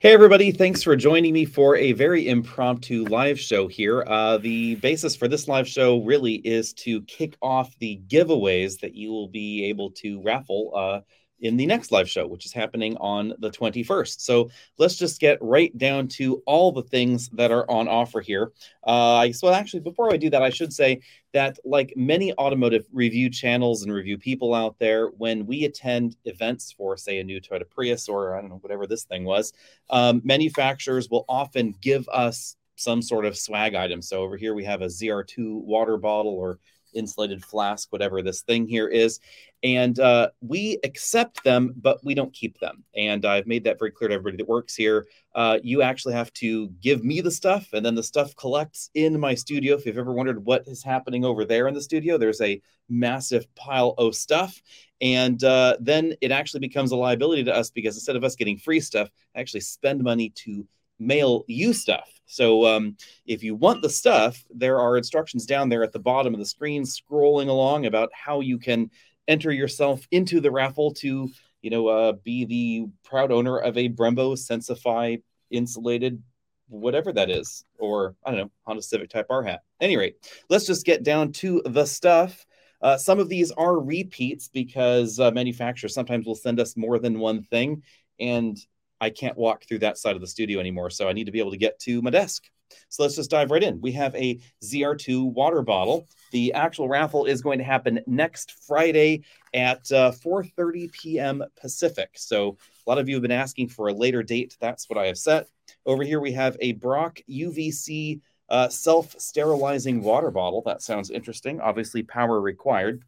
[0.00, 0.52] Hey, everybody.
[0.52, 4.04] Thanks for joining me for a very impromptu live show here.
[4.06, 8.94] Uh, the basis for this live show really is to kick off the giveaways that
[8.94, 11.00] you will be able to raffle uh,
[11.40, 14.20] in the next live show, which is happening on the 21st.
[14.20, 18.52] So let's just get right down to all the things that are on offer here.
[18.84, 21.00] Uh, so, actually, before I do that, I should say
[21.32, 26.72] that, like many automotive review channels and review people out there, when we attend events
[26.72, 29.52] for, say, a new Toyota Prius or I don't know, whatever this thing was,
[29.90, 34.00] um, manufacturers will often give us some sort of swag item.
[34.00, 36.58] So, over here we have a ZR2 water bottle or
[36.94, 39.20] insulated flask, whatever this thing here is.
[39.62, 42.84] And uh, we accept them, but we don't keep them.
[42.96, 45.08] And I've made that very clear to everybody that works here.
[45.34, 49.18] Uh, you actually have to give me the stuff, and then the stuff collects in
[49.18, 49.76] my studio.
[49.76, 53.52] If you've ever wondered what is happening over there in the studio, there's a massive
[53.54, 54.60] pile of stuff.
[55.00, 58.58] And uh, then it actually becomes a liability to us because instead of us getting
[58.58, 60.66] free stuff, I actually spend money to
[60.98, 62.08] mail you stuff.
[62.26, 66.34] So um, if you want the stuff, there are instructions down there at the bottom
[66.34, 68.90] of the screen scrolling along about how you can
[69.26, 71.28] enter yourself into the raffle to,
[71.62, 76.22] you know, uh, be the proud owner of a Brembo Sensify insulated
[76.68, 79.62] whatever that is, or I don't know, Honda Civic Type R hat.
[79.80, 80.16] Any rate,
[80.50, 82.44] let's just get down to the stuff.
[82.80, 87.18] Uh, some of these are repeats because uh, manufacturers sometimes will send us more than
[87.18, 87.82] one thing.
[88.20, 88.58] And
[89.00, 90.90] I can't walk through that side of the studio anymore.
[90.90, 92.44] So I need to be able to get to my desk.
[92.88, 93.80] So let's just dive right in.
[93.80, 96.06] We have a ZR2 water bottle.
[96.32, 99.22] The actual raffle is going to happen next Friday
[99.54, 101.44] at uh, 4:30 p.m.
[101.60, 102.10] Pacific.
[102.16, 104.56] So a lot of you have been asking for a later date.
[104.60, 105.48] That's what I have set.
[105.86, 110.62] Over here we have a Brock UVC uh, self-sterilizing water bottle.
[110.64, 111.60] That sounds interesting.
[111.60, 113.02] Obviously, power required.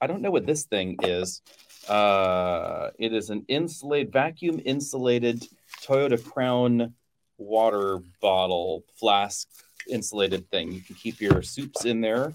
[0.00, 1.42] I don't know what this thing is.
[1.88, 5.46] Uh, it is an insulated, vacuum insulated
[5.82, 6.94] Toyota Crown
[7.38, 9.48] water bottle flask
[9.88, 10.72] insulated thing.
[10.72, 12.34] You can keep your soups in there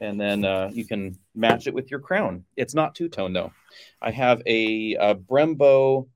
[0.00, 2.44] and then uh, you can match it with your crown.
[2.56, 3.52] It's not two tone though.
[4.00, 6.08] I have a, a Brembo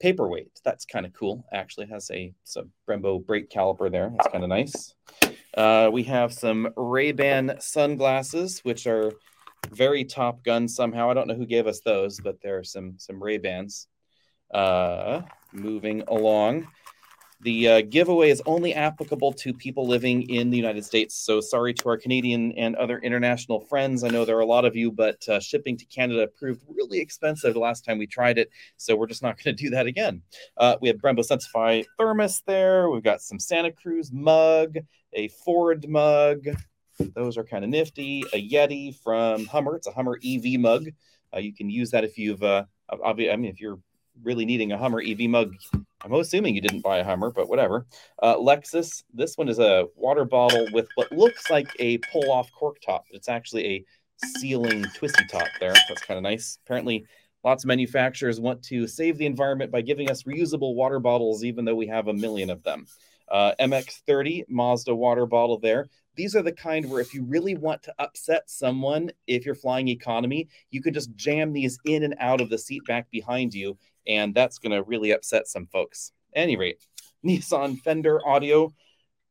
[0.00, 0.60] paperweight.
[0.64, 1.44] That's kind of cool.
[1.52, 4.12] Actually, has a, a Brembo brake caliper there.
[4.16, 4.94] That's kind of nice.
[5.56, 9.12] Uh, we have some Ray Ban sunglasses, which are
[9.70, 11.10] very Top Gun somehow.
[11.10, 13.88] I don't know who gave us those, but there are some some Ray Bans.
[14.52, 16.68] Uh, moving along,
[17.44, 21.14] the uh, giveaway is only applicable to people living in the United States.
[21.14, 24.02] So sorry to our Canadian and other international friends.
[24.02, 27.00] I know there are a lot of you, but uh, shipping to Canada proved really
[27.00, 28.50] expensive the last time we tried it.
[28.78, 30.22] So we're just not going to do that again.
[30.56, 32.88] Uh, we have Brembo Sensify thermos there.
[32.88, 34.78] We've got some Santa Cruz mug,
[35.12, 36.46] a Ford mug,
[36.98, 38.24] those are kind of nifty.
[38.32, 39.76] A Yeti from Hummer.
[39.76, 40.88] It's a Hummer EV mug.
[41.34, 42.64] Uh, you can use that if you've, uh,
[43.04, 43.78] I mean, if you're
[44.22, 45.54] really needing a Hummer EV mug.
[46.02, 47.86] I'm assuming you didn't buy a Hummer, but whatever.
[48.22, 49.02] Uh, Lexus.
[49.12, 53.04] This one is a water bottle with what looks like a pull-off cork top.
[53.10, 53.84] It's actually a
[54.38, 55.74] sealing twisty top there.
[55.88, 56.58] That's kind of nice.
[56.64, 57.06] Apparently,
[57.42, 61.64] lots of manufacturers want to save the environment by giving us reusable water bottles, even
[61.64, 62.86] though we have a million of them.
[63.30, 67.82] Uh, MX30 Mazda water bottle there these are the kind where if you really want
[67.84, 72.40] to upset someone, if you're flying economy, you can just jam these in and out
[72.40, 73.76] of the seat back behind you,
[74.06, 76.12] and that's going to really upset some folks.
[76.34, 76.78] any rate,
[77.24, 78.72] Nissan Fender Audio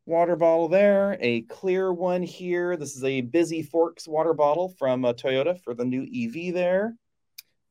[0.05, 2.75] water bottle there, a clear one here.
[2.75, 6.95] This is a bZ4X water bottle from uh, Toyota for the new EV there.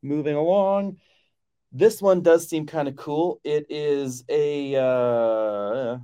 [0.03, 0.97] Moving along.
[1.71, 3.41] This one does seem kind of cool.
[3.45, 5.99] It is a uh,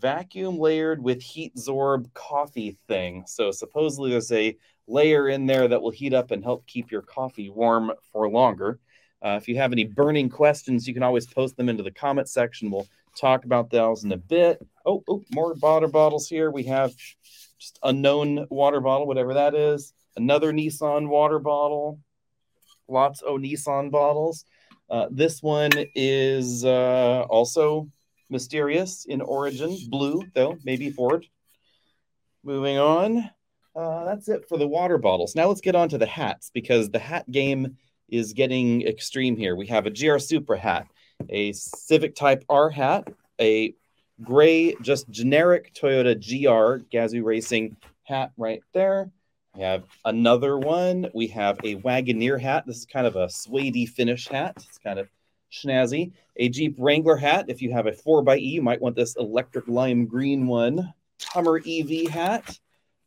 [0.00, 3.24] vacuum layered with heat zorb coffee thing.
[3.26, 4.56] So supposedly there's a
[4.86, 8.78] layer in there that will heat up and help keep your coffee warm for longer.
[9.22, 12.28] Uh, if you have any burning questions, you can always post them into the comment
[12.28, 12.70] section.
[12.70, 14.66] We'll talk about those in a bit.
[14.86, 16.50] Oh, oh more water bottles here.
[16.50, 16.94] We have
[17.58, 19.92] just unknown water bottle, whatever that is.
[20.16, 22.00] Another Nissan water bottle.
[22.88, 24.44] Lots of Nissan bottles.
[24.88, 27.88] Uh, this one is uh, also
[28.30, 29.76] mysterious in origin.
[29.88, 31.26] Blue, though, maybe Ford.
[32.42, 33.30] Moving on.
[33.76, 35.34] Uh, that's it for the water bottles.
[35.34, 37.76] Now let's get on to the hats because the hat game
[38.08, 39.54] is getting extreme here.
[39.54, 40.86] We have a GR Supra hat,
[41.28, 43.08] a Civic Type R hat,
[43.40, 43.74] a
[44.22, 49.10] gray, just generic Toyota GR Gazoo Racing hat right there.
[49.54, 51.08] We have another one.
[51.14, 52.64] We have a Wagoneer hat.
[52.66, 54.54] This is kind of a suede finish hat.
[54.68, 55.08] It's kind of
[55.52, 56.12] snazzy.
[56.36, 57.46] A Jeep Wrangler hat.
[57.48, 60.92] If you have a 4xE, you might want this electric lime green one.
[61.22, 62.58] Hummer EV hat.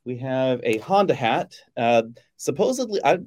[0.06, 1.56] We have a Honda hat.
[1.78, 2.04] Uh,
[2.38, 3.20] supposedly, I,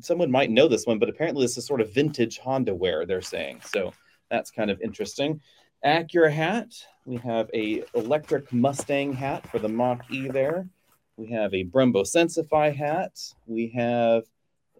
[0.00, 3.20] someone might know this one, but apparently this is sort of vintage Honda wear, they're
[3.20, 3.60] saying.
[3.64, 3.92] So
[4.30, 5.40] That's kind of interesting.
[5.84, 6.72] Acura hat.
[7.04, 10.68] We have a electric Mustang hat for the Mach E there.
[11.16, 13.18] We have a Brembo Sensify hat.
[13.46, 14.24] We have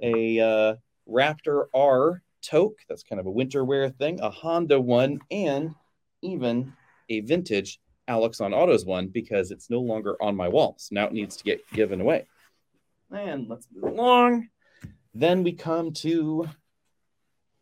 [0.01, 0.75] a uh,
[1.09, 2.79] Raptor R toque.
[2.89, 4.21] That's kind of a winter wear thing.
[4.21, 5.75] A Honda one, and
[6.23, 6.73] even
[7.09, 10.89] a vintage Alex on Autos one because it's no longer on my walls.
[10.91, 12.27] Now it needs to get given away.
[13.11, 14.49] And let's move along.
[15.15, 16.49] Then we come to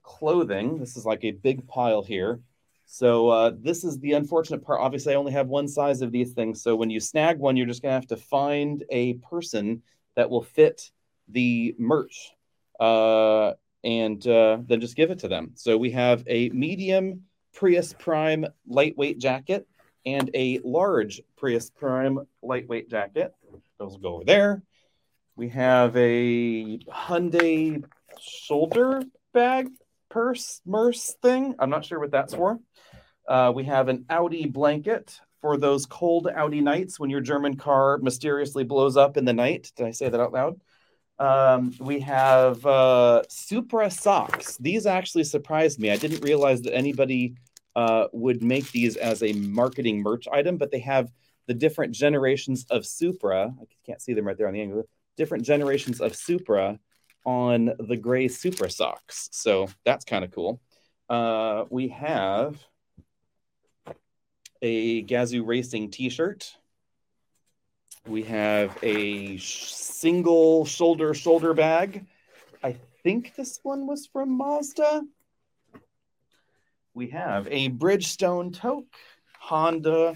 [0.03, 0.79] clothing.
[0.79, 2.41] This is like a big pile here.
[2.87, 4.81] So uh, this is the unfortunate part.
[4.81, 6.63] Obviously, I only have one size of these things.
[6.63, 9.83] So when you snag one, you're just gonna have to find a person
[10.17, 10.91] that will fit
[11.29, 12.33] the merch,
[12.81, 13.53] uh,
[13.85, 15.53] and uh, then just give it to them.
[15.55, 17.23] So we have a medium
[17.55, 19.67] Prius Prime lightweight jacket
[20.05, 23.33] and a large Prius Prime lightweight jacket.
[23.79, 24.63] Those will go over there.
[25.37, 27.85] We have a Hyundai
[28.21, 29.03] shoulder
[29.33, 29.69] bag
[30.09, 31.55] purse merce thing.
[31.59, 32.59] I'm not sure what that's for.
[33.29, 37.99] Uh, we have an Audi blanket for those cold Audi nights when your German car
[37.99, 39.71] mysteriously blows up in the night.
[39.77, 40.61] Did I say that out loud?
[41.19, 44.57] Um, we have uh, Supra socks.
[44.59, 45.91] These actually surprised me.
[45.91, 47.35] I didn't realize that anybody
[47.75, 51.11] uh, would make these as a marketing merch item, but they have
[51.47, 53.53] the different generations of Supra.
[53.61, 54.89] I can't see them right there on the angle.
[55.17, 56.79] Different generations of Supra
[57.25, 59.29] on the gray Supra socks.
[59.33, 60.61] So that's kind of cool.
[61.09, 62.63] Uh, we have
[64.63, 66.55] a Gazoo Racing t-shirt.
[68.09, 72.07] We have a single shoulder shoulder bag.
[72.63, 75.03] I think this one was from Mazda.
[76.95, 78.97] We have a Bridgestone toque,
[79.39, 80.15] Honda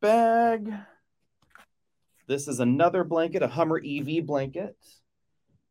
[0.00, 0.72] bag.
[2.26, 4.74] This is another blanket, a Hummer EV blanket.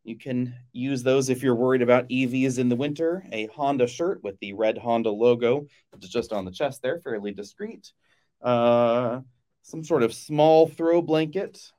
[0.03, 3.25] You can use those if you're worried about EVs in the winter.
[3.31, 6.99] A Honda shirt with the red Honda logo, which is just on the chest there,
[6.99, 7.91] fairly discreet.
[8.39, 9.21] Uh,
[9.63, 11.71] some sort of small throw blanket.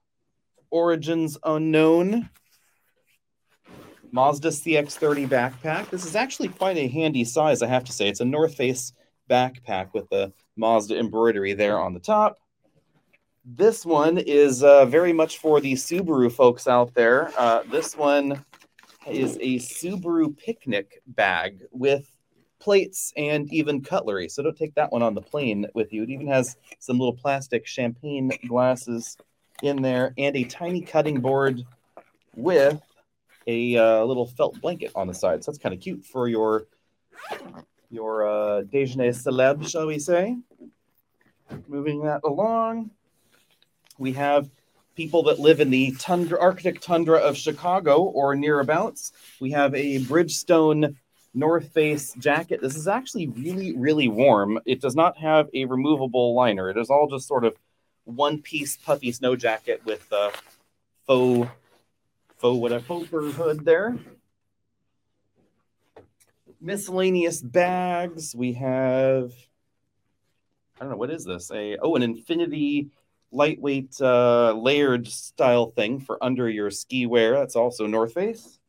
[0.71, 2.29] Origins unknown.
[4.11, 5.91] Mazda CX30 backpack.
[5.91, 8.09] This is actually quite a handy size, I have to say.
[8.09, 8.93] It's a North Face
[9.31, 12.39] backpack with the Mazda embroidery there on the top.
[13.45, 17.31] This one is uh, very much for the Subaru folks out there.
[17.37, 18.45] Uh, this one
[19.07, 22.09] is a Subaru picnic bag with
[22.65, 24.29] plates and even cutlery.
[24.29, 26.03] So don't take that one on the plane with you.
[26.03, 29.19] It even has some little plastic champagne glasses
[29.63, 31.63] in there and a tiny cutting board
[32.35, 32.81] with
[33.47, 35.45] a uh, little felt blanket on the side.
[35.45, 36.65] So that's kind of cute for your
[37.91, 40.37] your uh, déjeuner célèbre, shall we say?
[41.69, 42.91] Moving that along
[43.99, 44.51] we have
[44.97, 49.13] people that live in the tundra, Arctic tundra of Chicago or nearabouts.
[49.41, 50.97] We have a Bridgestone
[51.35, 52.61] North Face jacket.
[52.63, 54.61] This is actually really, really warm.
[54.65, 56.71] It does not have a removable liner.
[56.71, 57.57] It is all just sort of
[58.05, 60.31] one piece puffy snow jacket with a
[61.07, 61.51] faux,
[62.39, 63.97] faux whatever, faux fur hood there.
[66.61, 68.35] Miscellaneous bags.
[68.35, 69.33] We have,
[70.79, 71.51] I don't know, what is this?
[71.51, 72.91] A oh, an Infiniti
[73.33, 77.33] lightweight uh, layered style thing for under your ski wear.
[77.33, 78.61] That's also North Face.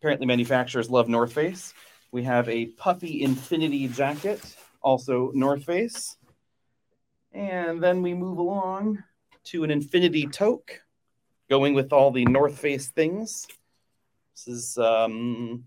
[0.00, 1.72] Apparently, manufacturers love North Face.
[2.12, 6.16] We have a puffy Infiniti jacket, also North Face.
[7.32, 9.02] And then we move along
[9.44, 10.80] to an Infiniti toque,
[11.48, 13.46] going with all the North Face things.
[14.34, 15.64] This is um,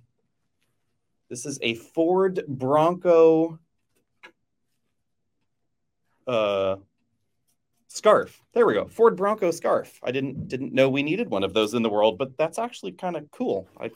[1.29, 3.59] this is a Ford Bronco
[6.27, 6.77] uh,
[7.87, 8.41] scarf.
[8.53, 8.87] There we go.
[8.87, 9.99] Ford Bronco scarf.
[10.03, 12.93] I didn't didn't know we needed one of those in the world, but that's actually
[12.93, 13.67] kind of cool.
[13.79, 13.91] I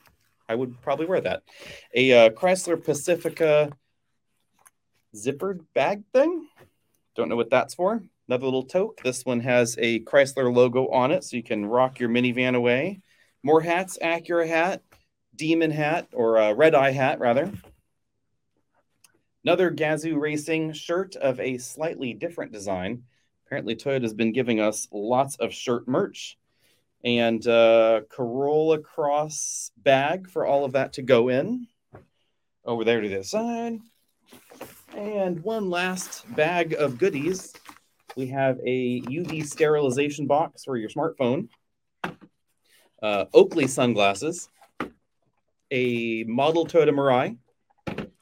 [0.53, 1.41] I would probably wear that.
[1.95, 3.72] A uh, Chrysler Pacifica
[5.15, 6.48] zippered bag thing.
[7.15, 8.03] Don't know what that's for.
[8.27, 9.00] Another little tote.
[9.03, 13.01] This one has a Chrysler logo on it, so you can rock your minivan away.
[13.41, 14.83] More hats, Acura hat,
[15.36, 17.51] Demon hat, or a Red Eye hat, rather.
[19.43, 23.03] Another Gazoo Racing shirt of a slightly different design
[23.45, 26.38] apparently Toyota has been giving us lots of shirt merch
[27.03, 31.67] and uh, Corolla Cross bag for all of that to go in.
[32.65, 33.79] Over there to the side.
[34.95, 37.53] And one last bag of goodies.
[38.15, 41.50] We have a UV sterilization box for your smartphone,
[43.01, 44.50] uh, Oakley sunglasses,
[45.72, 47.38] a model Toyota Mirai.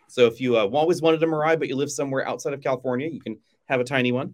[0.07, 3.09] So if you uh, always wanted a Mirai, but you live somewhere outside of California,
[3.09, 4.33] you can have a tiny one.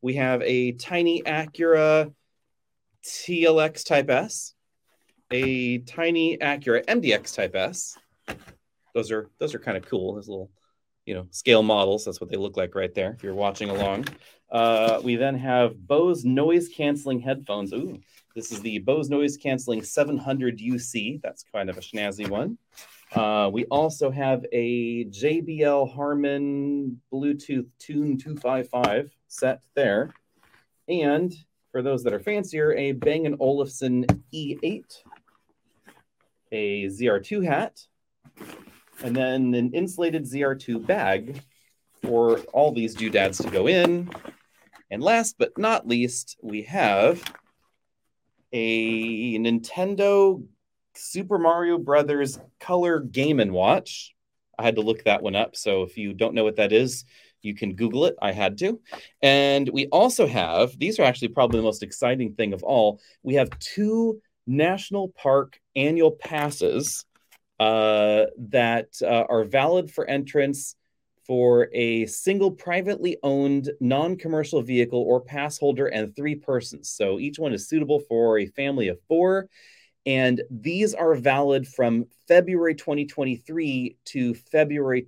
[0.00, 2.12] We have a tiny Acura
[3.04, 4.54] TLX Type S,
[5.30, 7.96] a tiny Acura MDX Type S.
[8.94, 10.14] Those are those are kind of cool.
[10.14, 10.50] Those little
[11.06, 12.04] you know, scale models.
[12.04, 13.12] That's what they look like right there.
[13.12, 14.06] If you're watching along,
[14.50, 17.72] uh, we then have Bose noise canceling headphones.
[17.72, 18.00] Ooh,
[18.34, 21.20] this is the Bose noise canceling 700 UC.
[21.22, 22.58] That's kind of a snazzy one.
[23.14, 30.12] Uh, we also have a JBL Harman Bluetooth Tune 255 set there.
[30.88, 31.34] And
[31.74, 34.84] for those that are fancier, a Bang & Olufsen E8,
[36.52, 37.80] a ZR2 hat,
[39.02, 41.40] and then an insulated ZR2 bag
[42.00, 44.08] for all these doodads to go in.
[44.88, 47.20] And last but not least, we have
[48.52, 50.46] a Nintendo
[50.94, 54.14] Super Mario Brothers Color Game and Watch.
[54.56, 55.56] I had to look that one up.
[55.56, 57.04] So if you don't know what that is,
[57.44, 58.16] you can Google it.
[58.20, 58.80] I had to.
[59.22, 63.00] And we also have, these are actually probably the most exciting thing of all.
[63.22, 67.04] We have two national park annual passes
[67.60, 70.76] uh, that uh, are valid for entrance
[71.26, 76.90] for a single privately owned non commercial vehicle or pass holder and three persons.
[76.90, 79.48] So each one is suitable for a family of four.
[80.06, 85.02] And these are valid from February 2023 to February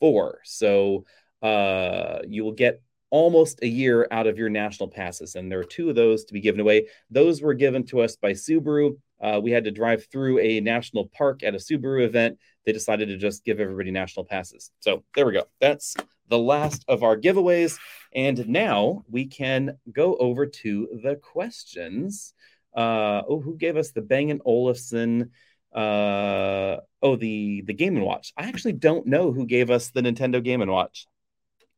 [0.00, 0.40] 2024.
[0.44, 1.04] So
[1.42, 5.36] uh, you will get almost a year out of your national passes.
[5.36, 6.88] And there are two of those to be given away.
[7.10, 8.96] Those were given to us by Subaru.
[9.20, 12.38] Uh, we had to drive through a national park at a Subaru event.
[12.64, 14.70] They decided to just give everybody national passes.
[14.80, 15.44] So there we go.
[15.60, 15.94] That's
[16.28, 17.78] the last of our giveaways.
[18.14, 22.34] And now we can go over to the questions.
[22.76, 25.30] Uh, oh, who gave us the Bang & Olufsen?
[25.76, 28.32] Uh, oh, the the Game and Watch.
[28.36, 31.06] I actually don't know who gave us the Nintendo Game and Watch.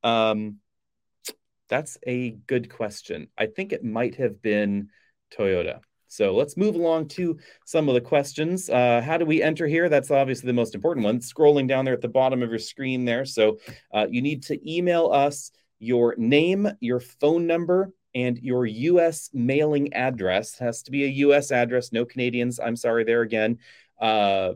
[0.05, 0.59] Um,
[1.69, 3.29] that's a good question.
[3.37, 4.91] I think it might have been
[5.37, 5.81] Toyota.
[6.07, 8.71] So let's move along to some of the questions.
[8.71, 9.89] Uh, how do we enter here?
[9.89, 11.19] That's obviously the most important one.
[11.19, 13.27] Scrolling down there at the bottom of your screen there.
[13.27, 13.59] So
[13.93, 19.93] uh, you need to email us your name, your phone number, and your US mailing
[19.93, 20.55] address.
[20.55, 22.59] It has to be a US address, no Canadians.
[22.59, 23.59] I'm sorry there again.
[24.01, 24.53] Uh,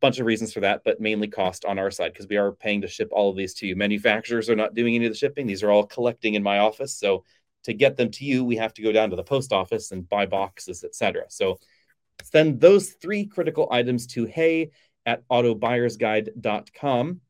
[0.00, 2.80] bunch of reasons for that, but mainly cost on our side because we are paying
[2.82, 3.76] to ship all of these to you.
[3.76, 6.94] Manufacturers are not doing any of the shipping; these are all collecting in my office.
[6.94, 7.24] So
[7.64, 10.08] to get them to you, we have to go down to the post office and
[10.08, 11.24] buy boxes, etc.
[11.28, 11.58] So
[12.22, 14.70] send those three critical items to hey
[15.06, 17.20] at autobuyersguide.com.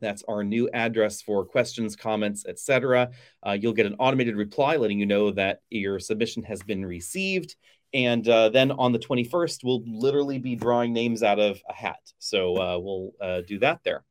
[0.00, 3.10] That's our new address for questions, comments, etc.
[3.46, 7.54] Uh, you'll get an automated reply letting you know that your submission has been received.
[7.94, 12.00] And uh, then on the 21st, we'll literally be drawing names out of a hat.
[12.18, 14.04] So uh, we'll uh, do that there.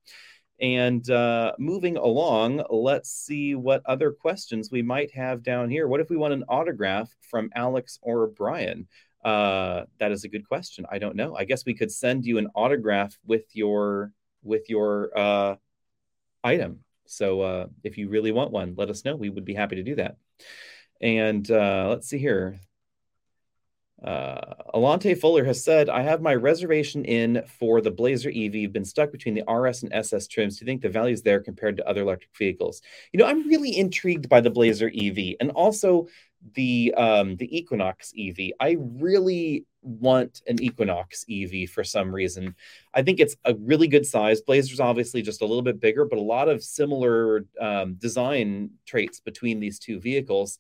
[0.60, 5.88] And uh, moving along, let's see what other questions we might have down here.
[5.88, 8.88] What if we want an autograph from Alex or Brian?
[9.26, 10.86] Uh, that is a good question.
[10.92, 11.36] I don't know.
[11.36, 14.12] I guess we could send you an autograph with your
[14.44, 15.56] with your uh,
[16.44, 16.84] item.
[17.06, 19.16] So if you really want one, let us know.
[19.16, 20.16] We would be happy to do that.
[21.02, 22.60] And let's see here.
[24.04, 28.72] Uh, Alante Fuller has said, I have my reservation in for the Blazer EV.
[28.72, 30.58] Been stuck between the RS and SS trims.
[30.58, 32.82] Do you think the value is there compared to other electric vehicles?
[33.14, 36.08] You know, I'm really intrigued by the Blazer EV and also
[36.56, 38.52] the um, the Equinox EV.
[38.60, 42.56] I really want an Equinox EV for some reason.
[42.94, 44.42] I think it's a really good size.
[44.42, 49.20] Blazer's obviously just a little bit bigger, but a lot of similar um, design traits
[49.20, 50.58] between these two vehicles.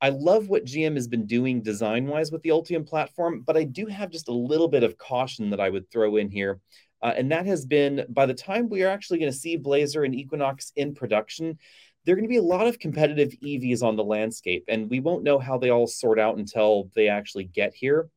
[0.00, 3.64] I love what GM has been doing design wise with the Ultium platform, but I
[3.64, 6.60] do have just a little bit of caution that I would throw in here.
[7.02, 10.04] Uh, and that has been by the time we are actually going to see Blazer
[10.04, 11.58] and Equinox in production,
[12.04, 15.00] there are going to be a lot of competitive EVs on the landscape, and we
[15.00, 18.08] won't know how they all sort out until they actually get here.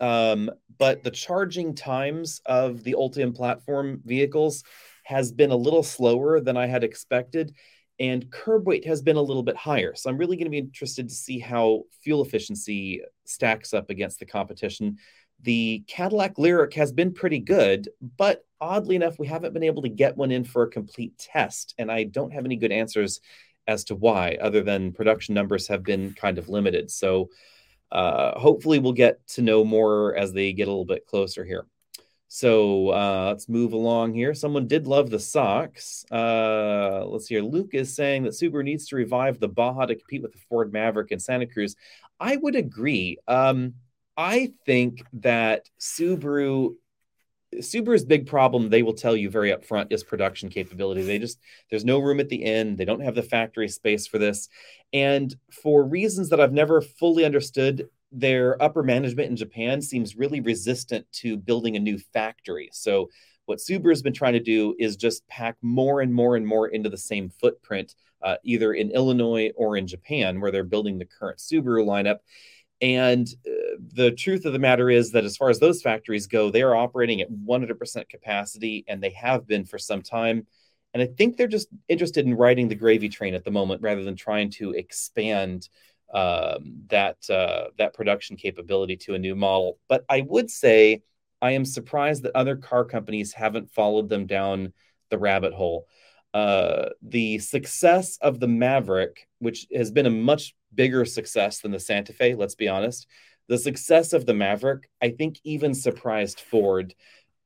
[0.00, 4.64] Um, but the charging times of the Ultium platform vehicles
[5.04, 7.54] has been a little slower than I had expected
[7.98, 9.94] and curb weight has been a little bit higher.
[9.94, 14.18] So I'm really going to be interested to see how fuel efficiency stacks up against
[14.18, 14.98] the competition.
[15.42, 19.88] The Cadillac Lyriq has been pretty good, but oddly enough, we haven't been able to
[19.88, 21.74] get one in for a complete test.
[21.78, 23.20] And I don't have any good answers
[23.66, 26.90] as to why, other than production numbers have been kind of limited.
[26.90, 27.30] So
[27.92, 31.66] uh, hopefully, we'll get to know more as they get a little bit closer here.
[32.28, 34.34] So uh, let's move along here.
[34.34, 36.04] Someone did love the socks.
[36.10, 37.42] Uh, let's here.
[37.42, 40.72] Luke is saying that Subaru needs to revive the Baja to compete with the Ford
[40.72, 41.76] Maverick and Santa Cruz.
[42.18, 43.18] I would agree.
[43.28, 43.74] Um,
[44.16, 46.74] I think that Subaru
[47.54, 51.02] Subaru's big problem, they will tell you very upfront, is production capability.
[51.02, 51.38] They just,
[51.70, 52.76] there's no room at the end.
[52.76, 54.48] They don't have the factory space for this.
[54.92, 60.40] And for reasons that I've never fully understood, their upper management in Japan seems really
[60.40, 62.70] resistant to building a new factory.
[62.72, 63.10] So
[63.46, 66.68] What Subaru has been trying to do is just pack more and more and more
[66.68, 71.04] into the same footprint, uh, either in Illinois or in Japan, where they're building the
[71.04, 72.18] current Subaru lineup.
[72.80, 76.50] And uh, the truth of the matter is that as far as those factories go,
[76.50, 80.46] they are operating at 100% capacity, and they have been for some time.
[80.92, 84.02] And I think they're just interested in riding the gravy train at the moment rather
[84.02, 85.68] than trying to expand
[86.12, 89.78] um, that uh, that production capability to a new model.
[89.88, 91.02] But I would say
[91.42, 94.72] I am surprised that other car companies haven't followed them down
[95.10, 95.86] the rabbit hole.
[96.34, 101.80] Uh, the success of the Maverick, which has been a much bigger success than the
[101.80, 103.06] Santa Fe, let's be honest,
[103.48, 106.94] the success of the Maverick, I think, even surprised Ford.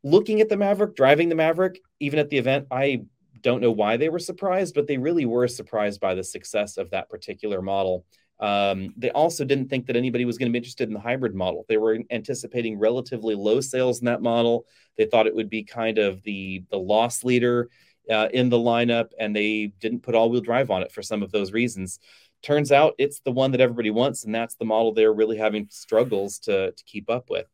[0.02, 3.02] Looking at the Maverick, driving the Maverick, even at the event, I
[3.42, 6.90] don't know why they were surprised, but they really were surprised by the success of
[6.90, 8.04] that particular model.
[8.40, 11.34] Um, they also didn't think that anybody was going to be interested in the hybrid
[11.34, 11.66] model.
[11.68, 14.64] They were anticipating relatively low sales in that model.
[14.96, 17.68] They thought it would be kind of the the loss leader
[18.10, 21.22] uh, in the lineup, and they didn't put all wheel drive on it for some
[21.22, 22.00] of those reasons.
[22.42, 25.68] Turns out it's the one that everybody wants, and that's the model they're really having
[25.70, 27.46] struggles to to keep up with.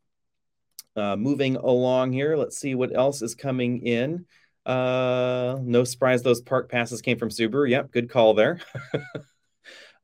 [0.95, 4.25] Uh, moving along here, let's see what else is coming in.
[4.65, 7.69] Uh, no surprise, those park passes came from Subaru.
[7.69, 8.61] Yep, good call there.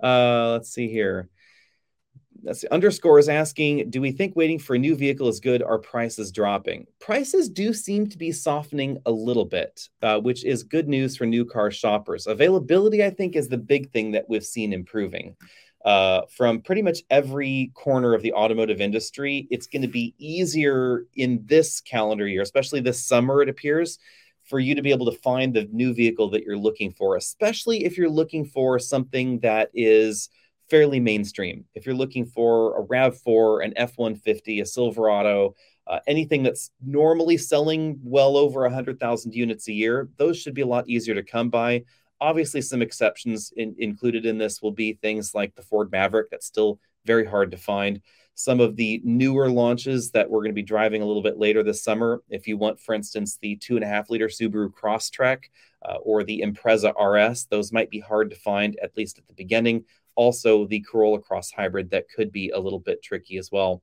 [0.03, 1.29] Uh, let's see here.
[2.43, 5.63] That's underscore is asking, do we think waiting for a new vehicle is good?
[5.63, 6.87] Are prices dropping?
[6.99, 11.25] Prices do seem to be softening a little bit, uh, which is good news for
[11.25, 12.27] new car shoppers.
[12.27, 15.37] Availability, I think, is the big thing that we've seen improving.
[15.85, 21.07] Uh, from pretty much every corner of the automotive industry, it's going to be easier
[21.15, 23.99] in this calendar year, especially this summer, it appears,
[24.45, 27.85] for you to be able to find the new vehicle that you're looking for, especially
[27.85, 30.29] if you're looking for something that is
[30.69, 31.65] fairly mainstream.
[31.75, 35.55] If you're looking for a RAV4, an F 150, a Silverado,
[35.87, 40.67] uh, anything that's normally selling well over 100,000 units a year, those should be a
[40.67, 41.85] lot easier to come by.
[42.21, 46.47] Obviously, some exceptions in, included in this will be things like the Ford Maverick, that's
[46.47, 48.01] still very hard to find
[48.35, 51.62] some of the newer launches that we're going to be driving a little bit later
[51.62, 52.23] this summer.
[52.29, 55.45] If you want, for instance, the two and a half liter Subaru Crosstrek
[55.85, 59.35] uh, or the Impreza RS, those might be hard to find, at least at the
[59.35, 59.85] beginning.
[60.14, 63.83] Also, the Corolla Cross Hybrid, that could be a little bit tricky as well.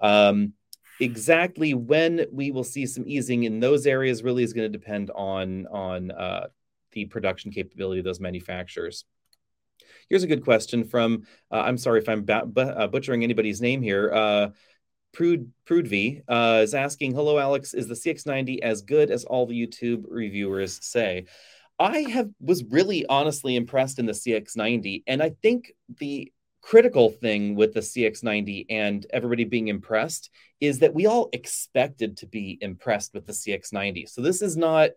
[0.00, 0.54] Um,
[1.00, 5.10] exactly when we will see some easing in those areas really is going to depend
[5.10, 6.46] on on uh,
[6.92, 9.04] the production capability of those manufacturers.
[10.08, 13.82] Here's a good question from, uh, I'm sorry if I'm ba- uh, butchering anybody's name
[13.82, 14.12] here.
[14.12, 14.48] Uh,
[15.14, 17.74] Prudvi uh, is asking, "Hello, Alex.
[17.74, 21.26] Is the CX90 as good as all the YouTube reviewers say?"
[21.78, 27.56] I have was really honestly impressed in the CX90, and I think the critical thing
[27.56, 33.12] with the CX90 and everybody being impressed is that we all expected to be impressed
[33.12, 34.08] with the CX90.
[34.08, 34.90] So this is not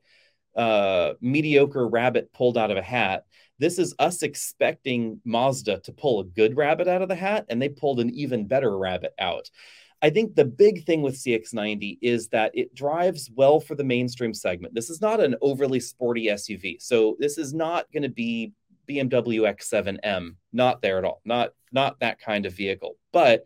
[0.55, 3.25] uh, mediocre rabbit pulled out of a hat.
[3.59, 7.61] This is us expecting Mazda to pull a good rabbit out of the hat, and
[7.61, 9.49] they pulled an even better rabbit out.
[10.01, 14.33] I think the big thing with CX90 is that it drives well for the mainstream
[14.33, 14.75] segment.
[14.75, 16.81] This is not an overly sporty SUV.
[16.81, 18.51] So this is not going to be
[18.87, 21.21] BMW X7M, not there at all.
[21.25, 22.97] Not not that kind of vehicle.
[23.11, 23.45] But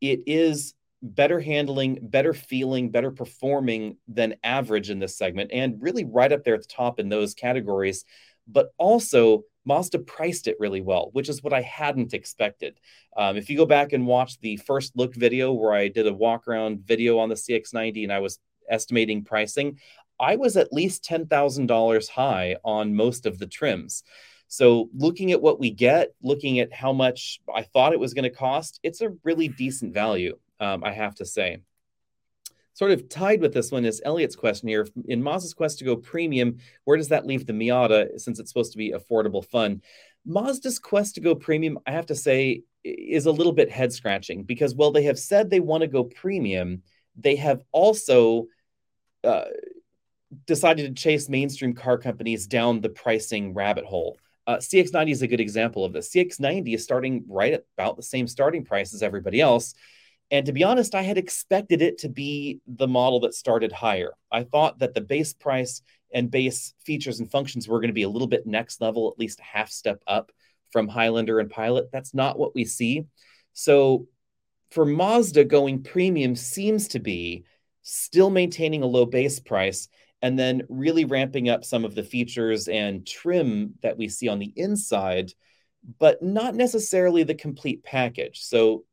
[0.00, 6.04] it is better handling, better feeling, better performing than average in this segment and really
[6.04, 8.04] right up there at the top in those categories
[8.46, 12.78] but also Mazda priced it really well, which is what I hadn't expected.
[13.16, 16.12] Um, if you go back and watch the first look video where I did a
[16.12, 19.78] walk around video on the CX90 and I was estimating pricing,
[20.20, 24.04] I was at least $10,000 high on most of the trims.
[24.46, 28.24] So, looking at what we get, looking at how much I thought it was going
[28.24, 31.58] to cost, it's a really decent value, um, I have to say
[32.74, 34.86] sort of tied with this one is Elliot's question here.
[35.06, 38.72] In Mazda's quest to go premium, where does that leave the Miata since it's supposed
[38.72, 39.80] to be affordable fun?
[40.28, 44.42] Mazda's quest to go premium, I have to say, is a little bit head scratching
[44.42, 46.82] because while they have said they want to go premium,
[47.16, 48.48] they have also
[49.22, 49.44] uh,
[50.46, 54.18] decided to chase mainstream car companies down the pricing rabbit hole.
[54.46, 56.10] Uh, CX90 is a good example of this.
[56.12, 59.74] CX90 is starting right at about the same starting price as everybody else.
[60.30, 64.12] And to be honest, I had expected it to be the model that started higher.
[64.32, 65.82] I thought that the base price
[66.12, 69.18] and base features and functions were going to be a little bit next level, at
[69.18, 70.32] least a half step up
[70.70, 71.90] from Highlander and Pilot.
[71.92, 73.04] That's not what we see.
[73.52, 74.08] So
[74.70, 77.44] for Mazda, going premium seems to be
[77.82, 79.88] still maintaining a low base price
[80.22, 84.38] and then really ramping up some of the features and trim that we see on
[84.38, 85.32] the inside,
[85.98, 88.40] but not necessarily the complete package.
[88.40, 88.84] So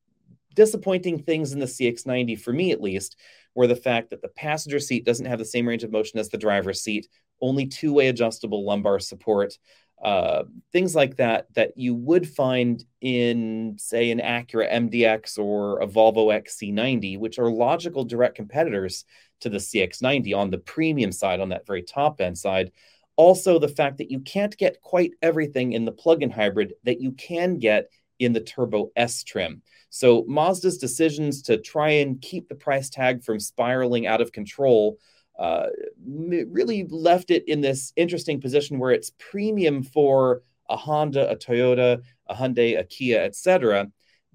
[0.54, 3.18] disappointing things in the CX90, for me at least,
[3.56, 6.30] were the fact that the passenger seat doesn't have the same range of motion as
[6.30, 7.08] the driver's seat,
[7.42, 9.58] only two way adjustable lumbar support.
[10.02, 15.88] Uh, things like that that you would find in, say, an Acura MDX or a
[15.88, 19.06] Volvo XC90, which are logical direct competitors
[19.42, 22.72] to the CX90 on the premium side, on that very top end side.
[23.16, 27.00] Also, the fact that you can't get quite everything in the plug in hybrid that
[27.00, 29.62] you can get in the Turbo S trim.
[29.90, 34.98] So, Mazda's decisions to try and keep the price tag from spiraling out of control
[35.42, 35.68] uh,
[36.06, 42.02] really left it in this interesting position where it's premium for a Honda, a Toyota,
[42.28, 43.88] a Hyundai, a Kia, etc.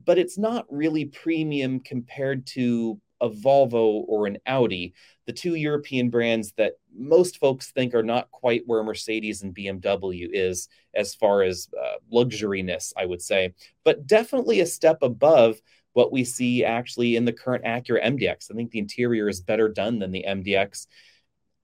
[0.04, 4.94] But it's not really premium compared to a Volvo or an Audi,
[5.26, 10.28] the two European brands that most folks think are not quite where Mercedes and BMW
[10.32, 15.60] is as far as uh, luxuriness, I would say, but definitely a step above
[15.92, 18.50] what we see actually in the current Acura MDX.
[18.50, 20.86] I think the interior is better done than the MDX.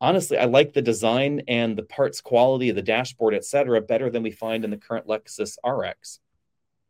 [0.01, 4.11] Honestly, I like the design and the parts quality of the dashboard, et cetera, better
[4.11, 6.19] than we find in the current Lexus RX.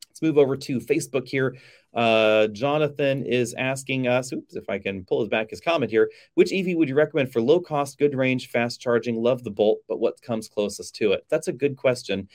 [0.09, 1.57] Let's move over to Facebook here.
[1.95, 6.53] Uh, Jonathan is asking us, oops, if I can pull back his comment here, which
[6.53, 9.17] EV would you recommend for low cost, good range, fast charging?
[9.17, 11.27] Love the Bolt, but what comes closest to it?
[11.29, 12.29] That's a good question.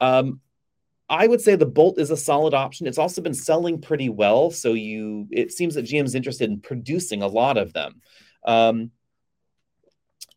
[0.00, 0.40] Um,
[1.08, 2.86] I would say the Bolt is a solid option.
[2.86, 7.22] It's also been selling pretty well, so you it seems that GM's interested in producing
[7.22, 8.00] a lot of them.
[8.44, 8.90] Um,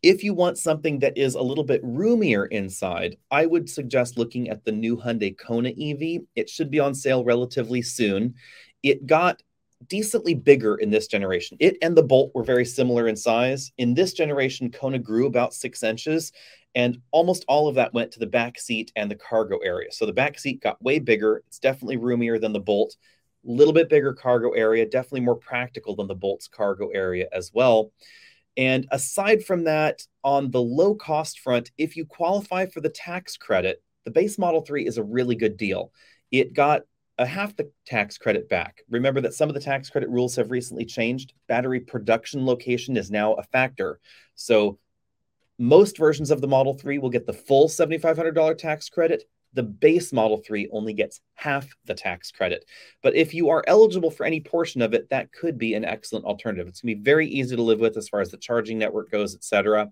[0.02, 4.48] if you want something that is a little bit roomier inside, I would suggest looking
[4.48, 6.22] at the new Hyundai Kona EV.
[6.36, 8.34] It should be on sale relatively soon.
[8.82, 9.42] It got
[9.86, 11.56] decently bigger in this generation.
[11.60, 13.72] It and the Bolt were very similar in size.
[13.78, 16.32] In this generation, Kona grew about six inches,
[16.74, 19.92] and almost all of that went to the back seat and the cargo area.
[19.92, 21.42] So the back seat got way bigger.
[21.46, 22.96] It's definitely roomier than the Bolt.
[23.46, 27.52] A little bit bigger cargo area, definitely more practical than the Bolt's cargo area as
[27.54, 27.92] well.
[28.56, 33.36] And aside from that, on the low cost front, if you qualify for the tax
[33.36, 35.92] credit, the base Model 3 is a really good deal.
[36.32, 36.82] It got
[37.18, 38.82] a half the tax credit back.
[38.88, 41.34] Remember that some of the tax credit rules have recently changed.
[41.48, 43.98] Battery production location is now a factor.
[44.34, 44.78] So
[45.58, 49.24] most versions of the Model 3 will get the full $7,500 tax credit.
[49.54, 52.64] The base Model 3 only gets half the tax credit.
[53.02, 56.26] But if you are eligible for any portion of it, that could be an excellent
[56.26, 56.68] alternative.
[56.68, 59.10] It's going to be very easy to live with as far as the charging network
[59.10, 59.90] goes, etc.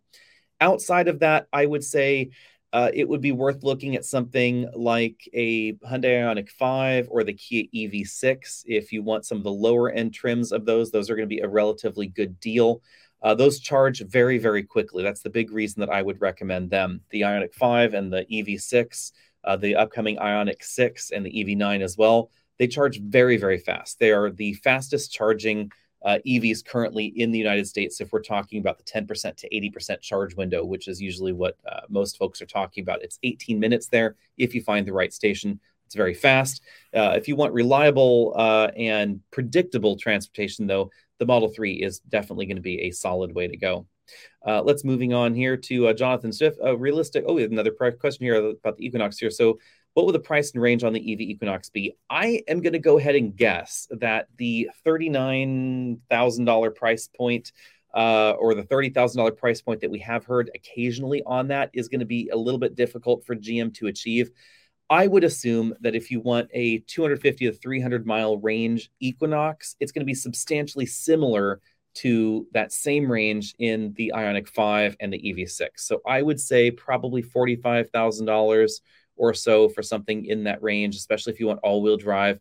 [0.60, 2.30] Outside of that, I would say
[2.72, 7.32] uh, it would be worth looking at something like a Hyundai Ioniq 5 or the
[7.32, 10.90] Kia EV6 if you want some of the lower end trims of those.
[10.90, 12.82] Those are going to be a relatively good deal.
[13.22, 15.02] Uh, those charge very, very quickly.
[15.02, 17.00] That's the big reason that I would recommend them.
[17.10, 19.12] The Ioniq 5 and the EV6,
[19.44, 23.98] uh, the upcoming Ioniq 6 and the EV9 as well, they charge very, very fast.
[23.98, 25.70] They are the fastest charging
[26.04, 30.00] uh, EVs currently in the United States if we're talking about the 10% to 80%
[30.00, 33.02] charge window, which is usually what uh, most folks are talking about.
[33.02, 35.60] It's 18 minutes there if you find the right station.
[35.86, 36.62] It's very fast.
[36.94, 42.46] Uh, if you want reliable uh, and predictable transportation, though, the Model 3 is definitely
[42.46, 43.86] going to be a solid way to go.
[44.46, 46.58] Uh, let's moving on here to uh, Jonathan Swift.
[46.62, 47.24] Uh, realistic.
[47.26, 49.30] Oh, we have another question here about the Equinox here.
[49.30, 49.58] So,
[49.96, 51.96] what will the price and range on the EV Equinox be?
[52.10, 57.52] I am going to go ahead and guess that the thirty-nine thousand dollar price point.
[57.94, 62.00] Uh, or the $30,000 price point that we have heard occasionally on that is going
[62.00, 64.30] to be a little bit difficult for GM to achieve.
[64.90, 69.92] I would assume that if you want a 250 to 300 mile range Equinox, it's
[69.92, 71.62] going to be substantially similar
[71.94, 75.68] to that same range in the Ioniq 5 and the EV6.
[75.76, 78.80] So I would say probably $45,000
[79.16, 82.40] or so for something in that range, especially if you want all-wheel drive.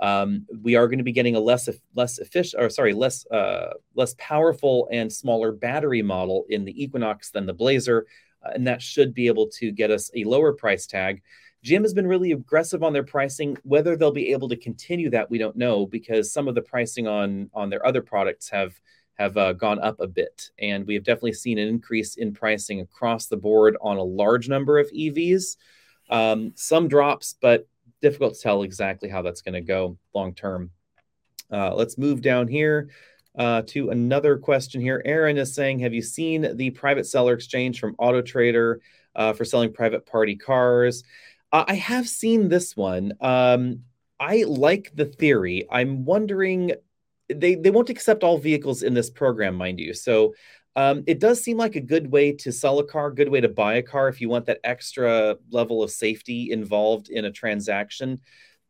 [0.00, 3.74] Um, we are going to be getting a less less efficient, or sorry, less uh,
[3.94, 8.06] less powerful and smaller battery model in the Equinox than the Blazer,
[8.44, 11.22] uh, and that should be able to get us a lower price tag.
[11.64, 13.56] GM has been really aggressive on their pricing.
[13.62, 17.06] Whether they'll be able to continue that, we don't know because some of the pricing
[17.06, 18.80] on on their other products have
[19.14, 22.80] have uh, gone up a bit, and we have definitely seen an increase in pricing
[22.80, 25.56] across the board on a large number of EVs.
[26.12, 27.66] Um, some drops, but
[28.02, 30.70] difficult to tell exactly how that's going to go long term.
[31.50, 32.90] Uh, let's move down here
[33.38, 35.02] uh, to another question here.
[35.04, 38.80] Aaron is saying, "Have you seen the private seller exchange from Auto Trader
[39.16, 41.02] uh, for selling private party cars?"
[41.50, 43.14] Uh, I have seen this one.
[43.20, 43.80] Um,
[44.20, 45.66] I like the theory.
[45.70, 46.72] I'm wondering
[47.28, 49.94] they they won't accept all vehicles in this program, mind you.
[49.94, 50.34] So
[50.76, 53.48] um, it does seem like a good way to sell a car, good way to
[53.48, 58.20] buy a car if you want that extra level of safety involved in a transaction.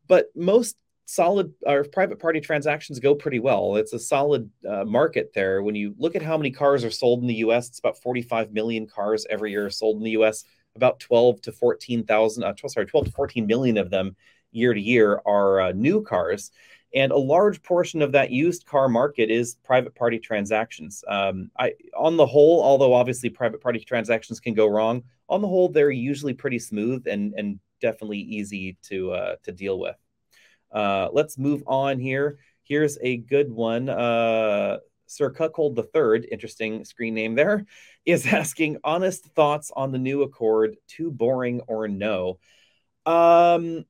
[0.07, 3.75] But most solid or private party transactions go pretty well.
[3.75, 5.63] It's a solid uh, market there.
[5.63, 8.51] When you look at how many cars are sold in the U.S., it's about 45
[8.51, 10.43] million cars every year sold in the U.S.
[10.75, 14.15] About 12 to 14,000, uh, sorry, 12 to 14 million of them
[14.51, 16.51] year to year are uh, new cars.
[16.93, 21.03] And a large portion of that used car market is private party transactions.
[21.07, 25.47] Um, I, on the whole, although obviously private party transactions can go wrong, on the
[25.47, 29.95] whole, they're usually pretty smooth and, and definitely easy to, uh, to deal with.
[30.71, 32.37] Uh, let's move on here.
[32.63, 33.89] Here's a good one.
[33.89, 34.77] Uh,
[35.07, 37.65] Sir Cuckold the Third, interesting screen name there,
[38.05, 40.77] is asking honest thoughts on the new Accord.
[40.87, 42.39] Too boring or no?
[43.05, 43.85] Um,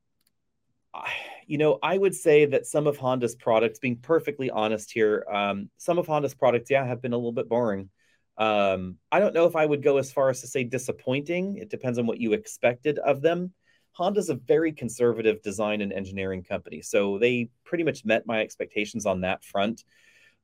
[1.46, 5.70] you know, I would say that some of Honda's products, being perfectly honest here, um,
[5.76, 7.90] some of Honda's products, yeah, have been a little bit boring.
[8.36, 11.56] Um, I don't know if I would go as far as to say disappointing.
[11.56, 13.52] It depends on what you expected of them.
[13.92, 19.06] Honda's a very conservative design and engineering company, so they pretty much met my expectations
[19.06, 19.84] on that front.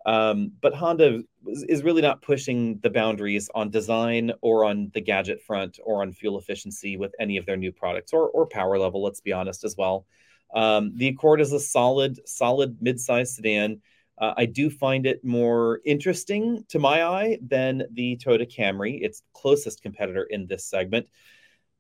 [0.06, 5.42] Um, but Honda is really not pushing the boundaries on design or on the gadget
[5.42, 9.02] front or on fuel efficiency with any of their new products or, or power level,
[9.02, 10.06] let's be honest, as well.
[10.54, 13.80] Um, the Accord is a solid, solid mid-sized sedan.
[14.18, 19.22] Uh, I do find it more interesting to my eye than the Toyota Camry, its
[19.32, 21.06] closest competitor in this segment.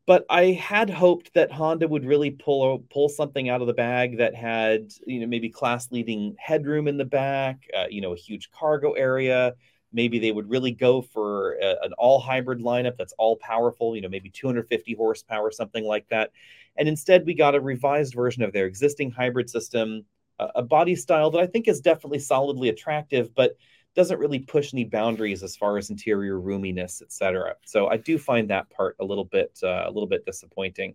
[0.06, 4.18] But I had hoped that Honda would really pull pull something out of the bag
[4.18, 8.50] that had, you know, maybe class-leading headroom in the back, uh, you know, a huge
[8.50, 9.54] cargo area.
[9.92, 14.08] Maybe they would really go for a, an all-hybrid lineup that's all powerful, you know,
[14.08, 16.30] maybe 250 horsepower, something like that.
[16.76, 20.04] And instead, we got a revised version of their existing hybrid system,
[20.38, 23.56] a, body style that I think is definitely solidly attractive, but
[23.94, 27.56] doesn't really push any boundaries as far as interior roominess, etc.
[27.64, 30.94] So I do find that part a little bit uh, a little bit disappointing.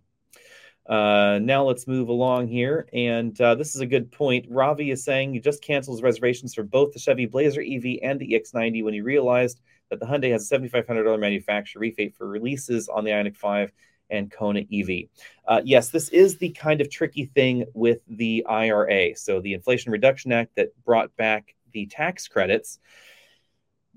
[0.88, 4.46] Uh, now let's move along here, and uh, this is a good point.
[4.48, 8.32] Ravi is saying he just cancels reservations for both the Chevy Blazer EV and the
[8.32, 9.60] EX90 when he realized
[9.90, 13.72] that the Hyundai has a $7,500 manufacturer rebate for releases on the Ioniq 5
[14.10, 15.08] and Kona EV.
[15.46, 19.14] Uh, yes, this is the kind of tricky thing with the IRA.
[19.16, 22.78] So, the Inflation Reduction Act that brought back the tax credits.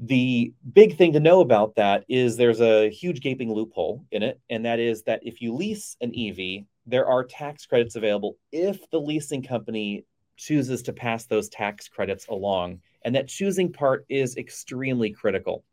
[0.02, 4.40] The big thing to know about that is there's a huge gaping loophole in it,
[4.50, 8.90] and that is that if you lease an EV, there are tax credits available if
[8.92, 10.06] the leasing company
[10.38, 12.80] chooses to pass those tax credits along.
[13.04, 15.64] And that choosing part is extremely critical.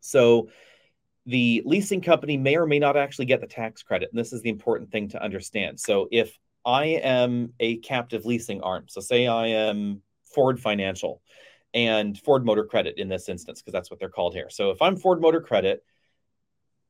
[0.00, 0.48] So,
[1.26, 4.10] the leasing company may or may not actually get the tax credit.
[4.12, 5.80] And this is the important thing to understand.
[5.80, 10.02] So if I am a captive leasing arm, so say I am
[10.34, 11.22] Ford Financial
[11.72, 14.48] and Ford Motor Credit in this instance, because that's what they're called here.
[14.50, 15.82] So if I'm Ford Motor Credit,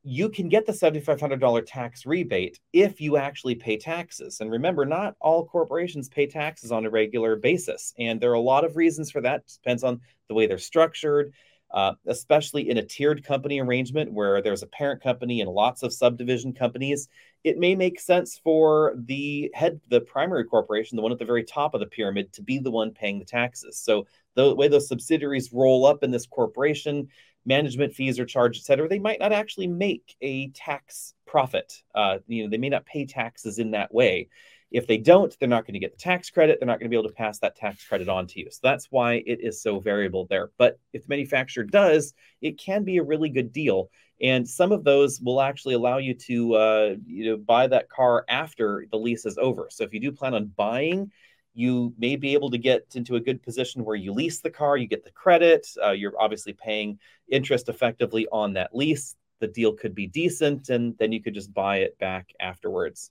[0.07, 4.40] you can get the $7,500 tax rebate if you actually pay taxes.
[4.40, 7.94] And remember, not all corporations pay taxes on a regular basis.
[7.99, 9.47] And there are a lot of reasons for that.
[9.47, 11.33] Depends on the way they're structured
[11.74, 15.92] uh, especially in a tiered company arrangement where there's a parent company and lots of
[15.92, 17.08] subdivision companies.
[17.42, 21.44] It may make sense for the head, the primary corporation, the one at the very
[21.44, 23.76] top of the pyramid, to be the one paying the taxes.
[23.76, 27.08] So the way those subsidiaries roll up in this corporation,
[27.44, 31.82] management fees are charged, et cetera, they might not actually make a tax profit.
[31.94, 34.28] Uh, you know, they may not pay taxes in that way.
[34.70, 36.59] If they don't, they're not going to get the tax credit.
[36.59, 38.48] They're not going to be able to pass that tax credit on to you.
[38.50, 40.50] So that's why it is so variable there.
[40.59, 43.90] But if the manufacturer does, it can be a really good deal.
[44.20, 48.24] And some of those will actually allow you to uh, you know buy that car
[48.29, 49.68] after the lease is over.
[49.70, 51.11] So if you do plan on buying,
[51.55, 54.77] you may be able to get into a good position where you lease the car,
[54.77, 56.98] you get the credit, uh, you're obviously paying
[57.29, 59.14] interest effectively on that lease.
[59.40, 63.11] The deal could be decent, and then you could just buy it back afterwards.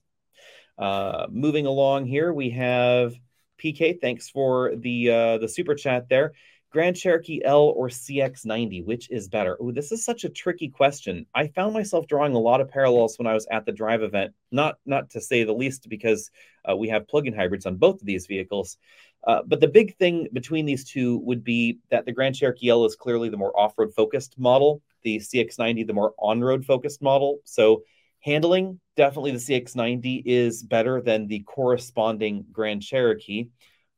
[0.78, 3.14] Uh, moving along here, we have
[3.62, 4.00] PK.
[4.00, 6.32] Thanks for the uh, the super chat there.
[6.74, 9.56] Grand Cherokee L or CX90, which is better?
[9.60, 11.24] Oh, this is such a tricky question.
[11.32, 14.34] I found myself drawing a lot of parallels when I was at the drive event.
[14.50, 16.32] Not not to say the least, because
[16.68, 18.76] uh, we have plug-in hybrids on both of these vehicles.
[19.24, 22.84] Uh, but the big thing between these two would be that the Grand Cherokee L
[22.84, 24.82] is clearly the more off-road focused model.
[25.04, 27.38] The CX90, the more on-road focused model.
[27.44, 27.84] So
[28.24, 33.50] Handling, definitely the CX90 is better than the corresponding Grand Cherokee.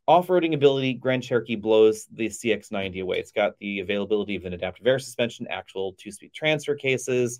[0.08, 3.20] Off-roading ability, Grand Cherokee blows the CX90 away.
[3.20, 7.38] It's got the availability of an adaptive air suspension, actual two-speed transfer cases.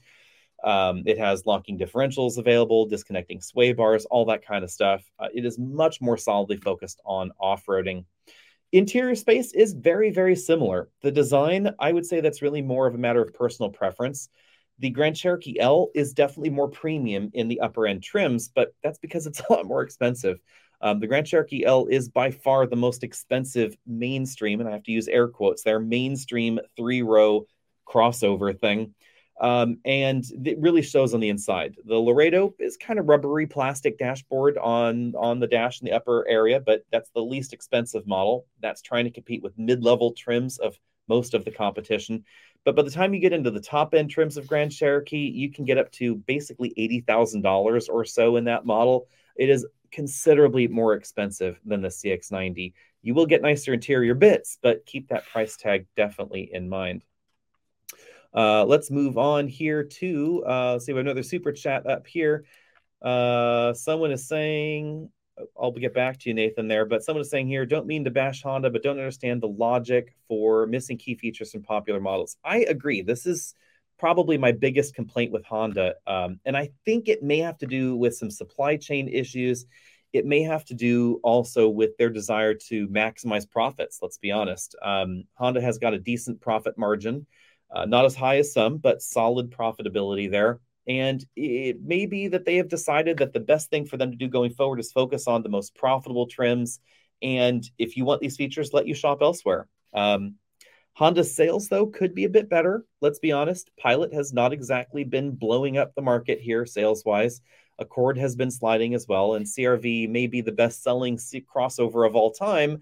[0.63, 5.05] Um, it has locking differentials available, disconnecting sway bars, all that kind of stuff.
[5.19, 8.05] Uh, it is much more solidly focused on off-roading.
[8.71, 10.89] Interior space is very, very similar.
[11.03, 14.29] The design, I would say that's really more of a matter of personal preference.
[14.79, 18.99] The Grand Cherokee L is definitely more premium in the upper end trims, but that's
[18.99, 20.39] because it's a lot more expensive.
[20.81, 24.83] Um, the Grand Cherokee L is by far the most expensive mainstream, and I have
[24.85, 27.47] to use air quotes there, mainstream three row
[27.89, 28.95] crossover thing.
[29.39, 31.77] Um, and it really shows on the inside.
[31.85, 36.27] The Laredo is kind of rubbery plastic dashboard on on the dash in the upper
[36.27, 38.47] area, but that's the least expensive model.
[38.61, 42.25] That's trying to compete with mid-level trims of most of the competition.
[42.67, 45.53] But by the time you get into the top end trims of Grand Cherokee, you
[45.53, 49.07] can get up to basically $80,000 or so in that model.
[49.37, 52.73] It is considerably more expensive than the CX90.
[53.03, 57.05] You will get nicer interior bits, but keep that price tag definitely in mind.
[58.35, 62.47] Uh, let's move on here to uh, see we have another super chat up here.
[63.01, 65.09] Uh, someone is saying,
[65.61, 68.11] I'll get back to you, Nathan, there, but someone is saying here, don't mean to
[68.11, 72.37] bash Honda, but don't understand the logic for missing key features from popular models.
[72.45, 73.03] I agree.
[73.03, 73.55] This is
[73.99, 75.95] probably my biggest complaint with Honda.
[76.07, 79.67] Um, and I think it may have to do with some supply chain issues.
[80.13, 83.99] It may have to do also with their desire to maximize profits.
[84.01, 84.75] Let's be honest.
[84.83, 87.27] Um, Honda has got a decent profit margin.
[87.71, 90.61] Uh, not as high as some, but solid profitability there.
[90.89, 94.17] And it may be that they have decided that the best thing for them to
[94.17, 96.81] do going forward is focus on the most profitable trims.
[97.23, 99.67] And if you want these features, let you shop elsewhere.
[99.93, 100.37] Um,
[100.95, 102.85] Honda's sales, though, could be a bit better.
[103.01, 103.71] Let's be honest.
[103.79, 107.43] Pilot has not exactly been blowing up the market here sales wise.
[107.79, 112.17] Accord has been sliding as well, and CRV may be the best selling crossover of
[112.17, 112.81] all time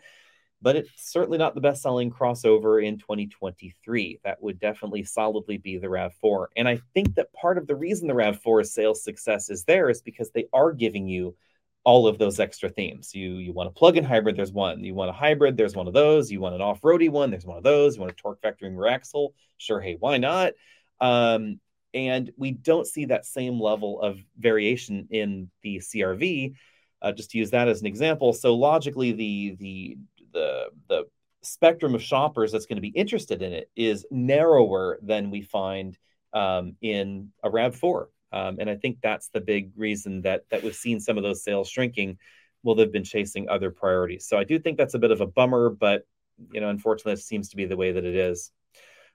[0.62, 4.20] but it's certainly not the best selling crossover in 2023.
[4.24, 6.46] That would definitely solidly be the RAV4.
[6.56, 10.02] And I think that part of the reason the RAV4's sales success is there is
[10.02, 11.36] because they are giving you
[11.84, 13.14] all of those extra themes.
[13.14, 14.82] You you want a plug-in hybrid, there's one.
[14.82, 16.30] You want a hybrid, there's one of those.
[16.30, 17.94] You want an off-roady one, there's one of those.
[17.94, 20.54] You want a torque vectoring rear axle, sure, hey, why not?
[21.00, 21.60] Um,
[21.92, 26.54] and we don't see that same level of variation in the CRV.
[27.02, 29.96] Uh, just to use that as an example, so logically, the the
[30.34, 31.04] the the
[31.42, 35.98] spectrum of shoppers that's going to be interested in it is narrower than we find
[36.32, 38.06] um, in a RAV4.
[38.32, 41.44] Um, and I think that's the big reason that that we've seen some of those
[41.44, 42.18] sales shrinking.
[42.62, 44.26] Well, they've been chasing other priorities.
[44.26, 46.06] So I do think that's a bit of a bummer, but
[46.52, 48.50] you know, unfortunately, it seems to be the way that it is.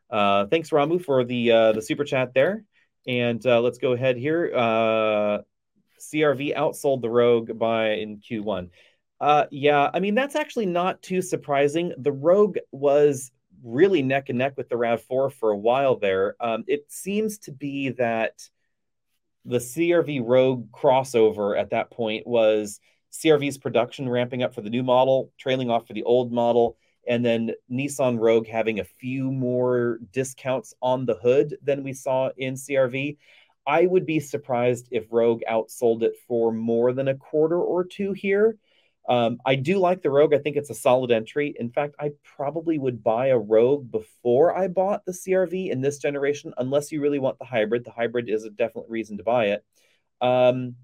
[0.10, 2.64] Uh, thanks, Ramu, for the uh, the super chat there.
[3.08, 4.52] And uh, let's go ahead here.
[4.56, 5.40] Uh,
[6.00, 8.70] CRV outsold the Rogue by in Q1.
[9.20, 11.94] Uh, yeah, I mean that's actually not too surprising.
[11.98, 13.32] The Rogue was
[13.64, 16.36] really neck and neck with the Rav4 for a while there.
[16.40, 18.42] Um, it seems to be that
[19.46, 22.80] the CRV Rogue crossover at that point was
[23.12, 26.78] CRV's production ramping up for the new model, trailing off for the old model,
[27.08, 32.30] and then Nissan Rogue having a few more discounts on the hood than we saw
[32.38, 33.18] in CRV.
[33.66, 38.14] I would be surprised if Rogue outsold it for more than a quarter or two
[38.14, 38.58] here.
[39.10, 40.36] Um, I do like the Rogue.
[40.36, 41.56] I think it's a solid entry.
[41.60, 45.98] In fact, I probably would buy a Rogue before I bought the CRV in this
[45.98, 47.84] generation, unless you really want the hybrid.
[47.84, 49.66] The hybrid is a definite reason to buy it.
[50.22, 50.76] Um,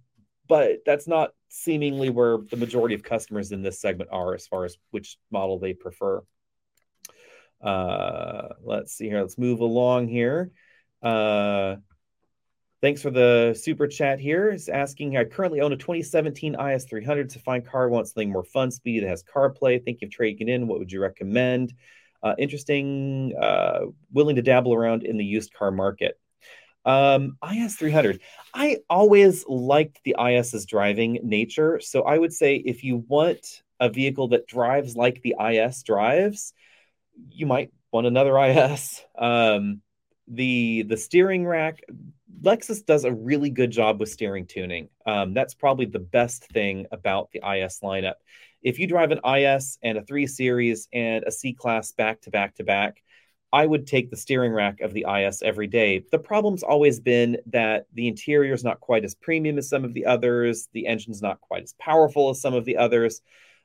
[0.47, 4.65] but that's not seemingly where the majority of customers in this segment are as far
[4.65, 6.23] as which model they prefer.
[7.61, 9.21] Uh, let's see here.
[9.21, 10.51] Let's move along here.
[11.01, 11.75] Uh,
[12.81, 14.49] Thanks for the super chat here.
[14.49, 17.29] It's asking, I currently own a 2017 IS300.
[17.29, 19.83] To find car, want something more fun, speed, that has CarPlay.
[19.83, 20.67] Think of trading in.
[20.67, 21.73] What would you recommend?
[22.21, 26.19] Uh, interesting, uh, willing to dabble around in the used car market.
[26.83, 28.19] Um, IS300.
[28.53, 31.79] I always liked the IS's driving nature.
[31.79, 36.53] So I would say if you want a vehicle that drives like the IS drives,
[37.29, 39.01] you might want another IS.
[39.17, 39.81] Um,
[40.27, 41.83] the the steering rack
[42.41, 44.89] Lexus does a really good job with steering tuning.
[45.05, 48.15] Um, that's probably the best thing about the IS lineup.
[48.61, 52.31] If you drive an IS and a 3 Series and a C Class back to
[52.31, 53.01] back to back,
[53.53, 56.03] I would take the steering rack of the IS every day.
[56.11, 59.93] The problem's always been that the interior is not quite as premium as some of
[59.93, 63.21] the others, the engine's not quite as powerful as some of the others,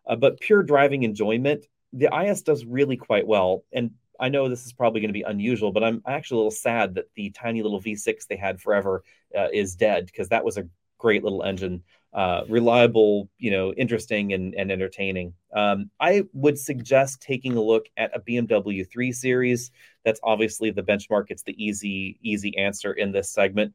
[0.07, 3.65] uh, but pure driving enjoyment, the IS does really quite well.
[3.73, 6.51] And I know this is probably going to be unusual, but I'm actually a little
[6.51, 9.03] sad that the tiny little V6 they had forever
[9.37, 10.69] uh, is dead because that was a
[10.99, 15.33] great little engine, uh, reliable, you know, interesting and, and entertaining.
[15.55, 19.71] Um, I would suggest taking a look at a BMW 3 Series.
[20.05, 21.27] That's obviously the benchmark.
[21.29, 23.75] It's the easy easy answer in this segment.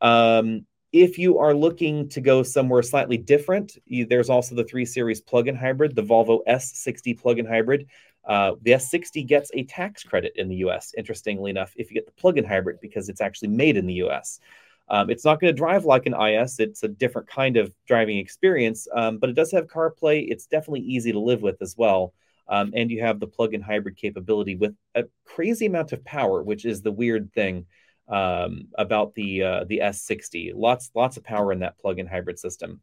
[0.00, 4.84] Um, if you are looking to go somewhere slightly different, you, there's also the 3
[4.84, 7.88] Series plug-in hybrid, the Volvo S60 plug-in hybrid.
[8.26, 12.06] Uh, the S60 gets a tax credit in the US, interestingly enough, if you get
[12.06, 14.40] the plug in hybrid because it's actually made in the US.
[14.88, 16.60] Um, it's not going to drive like an IS.
[16.60, 20.26] It's a different kind of driving experience, um, but it does have CarPlay.
[20.28, 22.12] It's definitely easy to live with as well.
[22.48, 26.64] Um, and you have the plug-in hybrid capability with a crazy amount of power, which
[26.64, 27.66] is the weird thing
[28.08, 30.52] um, about the uh, the S60.
[30.54, 32.80] Lots lots of power in that plug-in hybrid system.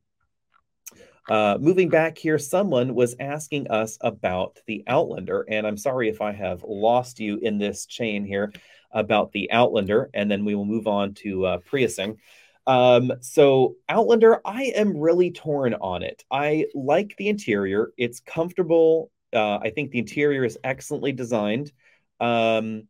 [1.29, 6.21] Uh, moving back here, someone was asking us about the Outlander, and I'm sorry if
[6.21, 8.51] I have lost you in this chain here
[8.91, 12.17] about the Outlander, and then we will move on to uh, Priusing.
[12.67, 16.23] Um, so Outlander, I am really torn on it.
[16.29, 19.09] I like the interior; it's comfortable.
[19.31, 21.71] Uh, I think the interior is excellently designed.
[22.19, 22.87] Um,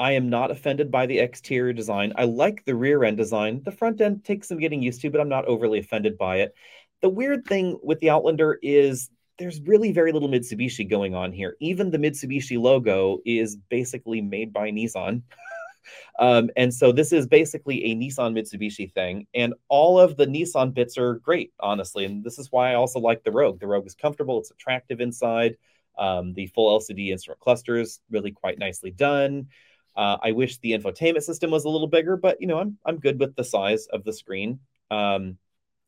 [0.00, 2.12] I am not offended by the exterior design.
[2.16, 3.62] I like the rear end design.
[3.64, 6.54] The front end takes some getting used to, but I'm not overly offended by it.
[7.00, 11.56] The weird thing with the Outlander is there's really very little Mitsubishi going on here.
[11.60, 15.22] Even the Mitsubishi logo is basically made by Nissan.
[16.18, 19.26] um, and so this is basically a Nissan Mitsubishi thing.
[19.34, 22.04] And all of the Nissan bits are great, honestly.
[22.04, 23.60] And this is why I also like the Rogue.
[23.60, 25.56] The Rogue is comfortable, it's attractive inside.
[25.96, 29.48] Um, the full LCD instrument cluster is really quite nicely done.
[29.96, 33.00] Uh, I wish the infotainment system was a little bigger, but you know, I'm I'm
[33.00, 34.60] good with the size of the screen.
[34.92, 35.38] Um,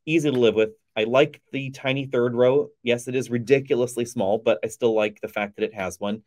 [0.05, 0.71] easy to live with.
[0.97, 2.69] I like the tiny third row.
[2.83, 6.23] Yes, it is ridiculously small, but I still like the fact that it has one.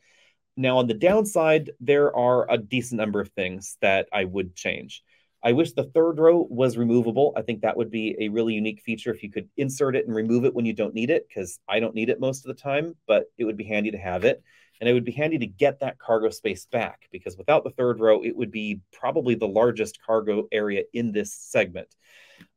[0.55, 5.03] Now, on the downside, there are a decent number of things that I would change.
[5.43, 7.33] I wish the third row was removable.
[7.35, 10.15] I think that would be a really unique feature if you could insert it and
[10.15, 12.61] remove it when you don't need it, because I don't need it most of the
[12.61, 14.41] time, but it would be handy to have it.
[14.83, 18.01] And it would be handy to get that cargo space back, because without the third
[18.01, 21.87] row, it would be probably the largest cargo area in this segment.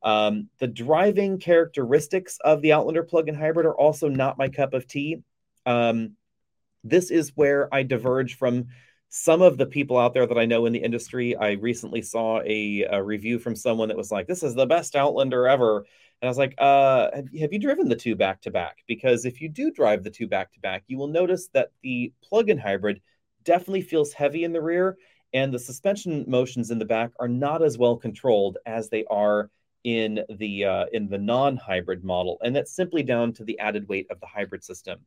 [0.03, 4.89] Um, the driving characteristics of the Outlander plug-in hybrid are also not my cup of
[4.89, 5.23] tea.
[5.67, 6.17] Um,
[6.83, 8.67] this is where I diverge from
[9.19, 11.35] some of the people out there that I know in the industry.
[11.35, 14.95] I recently saw a, a review from someone that was like, "This is the best
[14.95, 18.51] Outlander ever," and I was like, uh, have, have you driven the two back to
[18.51, 18.77] back?
[18.87, 22.13] Because if you do drive the two back to back, you will notice that the
[22.23, 23.01] plug-in hybrid
[23.43, 24.99] definitely feels heavy in the rear,
[25.33, 29.51] and the suspension motions in the back are not as well controlled as they are
[29.87, 34.09] in the uh, in the non-hybrid model, and that's simply down to the added weight
[34.11, 34.99] of the hybrid system.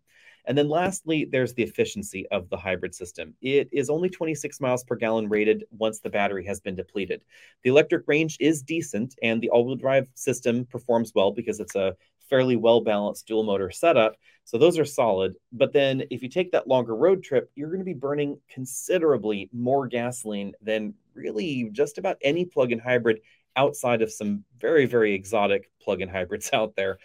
[0.46, 3.36] And then lastly, there's the efficiency of the hybrid system.
[3.42, 7.22] It is only 26 miles per gallon rated once the battery has been depleted.
[7.64, 11.98] The electric range is decent, and the all-wheel drive system performs well because it's a
[12.30, 14.16] fairly well-balanced dual motor setup.
[14.46, 15.36] So those are solid.
[15.52, 19.50] But then if you take that longer road trip, you're going to be burning considerably
[19.52, 23.20] more gasoline than really just about any plug-in hybrid
[23.60, 26.98] outside of some very, very exotic plug-in hybrids out there.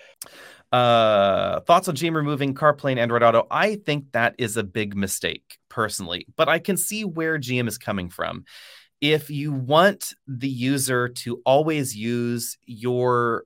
[0.71, 3.47] Uh, thoughts on GM removing CarPlay and Android Auto?
[3.51, 7.79] I think that is a big mistake, personally, but I can see where GM is
[7.79, 8.45] coming from.
[9.01, 13.45] If you want the user to always use your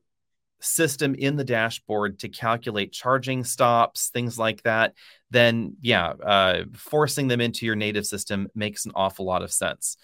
[0.60, 4.94] system in the dashboard to calculate charging stops, things like that,
[5.30, 9.96] then yeah, uh, forcing them into your native system makes an awful lot of sense.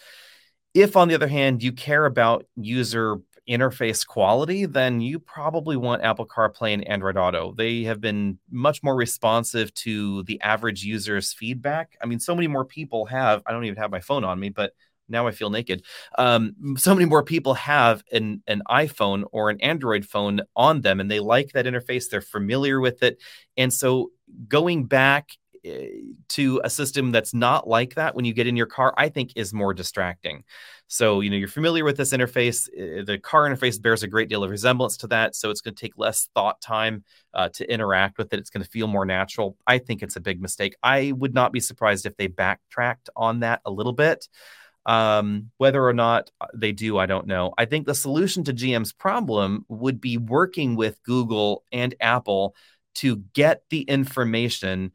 [0.75, 3.17] If, on the other hand, you care about user
[3.49, 7.55] interface quality, then you probably want Apple CarPlay and Android Auto.
[7.57, 11.97] They have been much more responsive to the average user's feedback.
[12.03, 14.49] I mean, so many more people have, I don't even have my phone on me,
[14.49, 14.73] but
[15.09, 15.85] now I feel naked.
[16.17, 20.99] Um, so many more people have an, an iPhone or an Android phone on them,
[20.99, 22.09] and they like that interface.
[22.09, 23.23] They're familiar with it.
[23.59, 24.11] And so
[24.49, 25.33] going back
[26.29, 29.33] to a system that's not like that when you get in your car, I think
[29.37, 30.45] is more distracting.
[30.87, 32.69] So, you know, you're familiar with this interface.
[32.77, 35.35] Eh, the car interface bears a great deal of resemblance to that.
[35.35, 38.39] So, it's going to take less thought time uh, to interact with it.
[38.39, 39.57] It's going to feel more natural.
[39.67, 40.77] I think it's a big mistake.
[40.83, 44.29] I would not be surprised if they backtracked on that a little bit.
[44.87, 47.55] Um, whether or not uh, they do, I don't know.
[47.57, 52.55] I think the solution to GM's problem would be working with Google and Apple
[52.97, 54.93] to get the information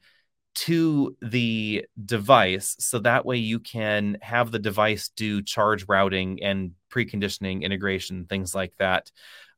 [0.59, 6.71] to the device so that way you can have the device do charge routing and
[6.91, 9.09] preconditioning integration things like that.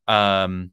[0.07, 0.71] Um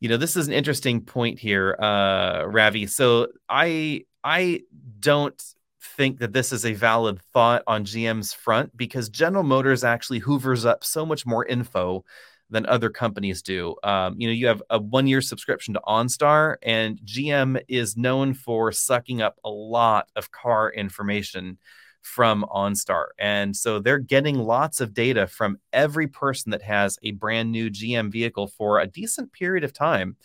[0.00, 2.86] you know this is an interesting point here uh ravi.
[2.86, 4.60] So i i
[5.00, 5.42] don't
[5.96, 10.66] think that this is a valid thought on gm's front because general motors actually hoovers
[10.66, 12.04] up so much more info
[12.50, 13.76] than other companies do.
[13.82, 18.34] Um, you know, you have a one year subscription to OnStar, and GM is known
[18.34, 21.58] for sucking up a lot of car information
[22.02, 23.06] from OnStar.
[23.18, 27.70] And so they're getting lots of data from every person that has a brand new
[27.70, 30.16] GM vehicle for a decent period of time.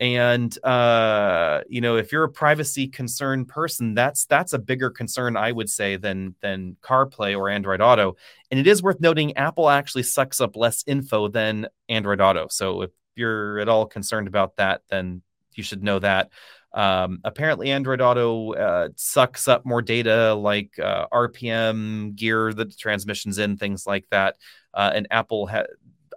[0.00, 5.36] And uh, you know if you're a privacy concerned person that's that's a bigger concern
[5.36, 8.16] i would say than than carplay or android auto.
[8.50, 12.48] And it is worth noting apple actually sucks up less info than android auto.
[12.50, 15.22] So if you're at all concerned about that then
[15.54, 16.30] you should know that.
[16.72, 23.38] Um, apparently android auto uh, sucks up more data like uh, rpm gear the transmissions
[23.38, 24.36] in things like that.
[24.72, 25.66] Uh, and apple ha-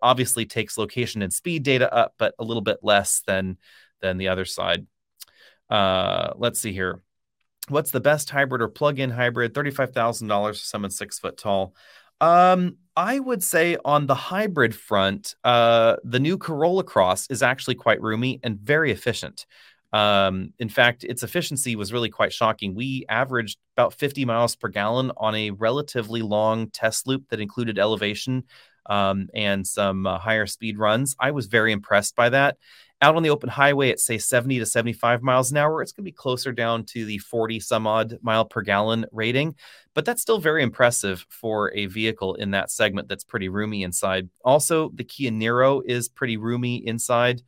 [0.02, 3.58] obviously takes location and speed data up, but a little bit less than
[4.02, 4.86] than the other side.
[5.70, 7.02] Uh, let's see here.
[7.70, 9.54] What's the best hybrid or plug-in hybrid?
[9.54, 11.76] Thirty-five thousand dollars for someone six foot tall.
[12.20, 17.76] Um, I would say on the hybrid front, uh, the new Corolla Cross is actually
[17.76, 19.46] quite roomy and very efficient.
[19.94, 22.76] Um, in fact, its efficiency was really quite shocking.
[22.76, 27.80] We averaged about 50 miles per gallon on a relatively long test loop that included
[27.80, 28.44] elevation
[28.88, 31.16] um, and some uh, higher speed runs.
[31.20, 32.58] I was very impressed by that.
[33.00, 36.04] Out on the open highway at say 70 to 75 miles an hour, it's going
[36.04, 39.54] to be closer down to the 40 some odd mile per gallon rating,
[39.94, 44.30] but that's still very impressive for a vehicle in that segment that's pretty roomy inside.
[44.44, 47.44] Also, the Kia Niro is pretty roomy inside.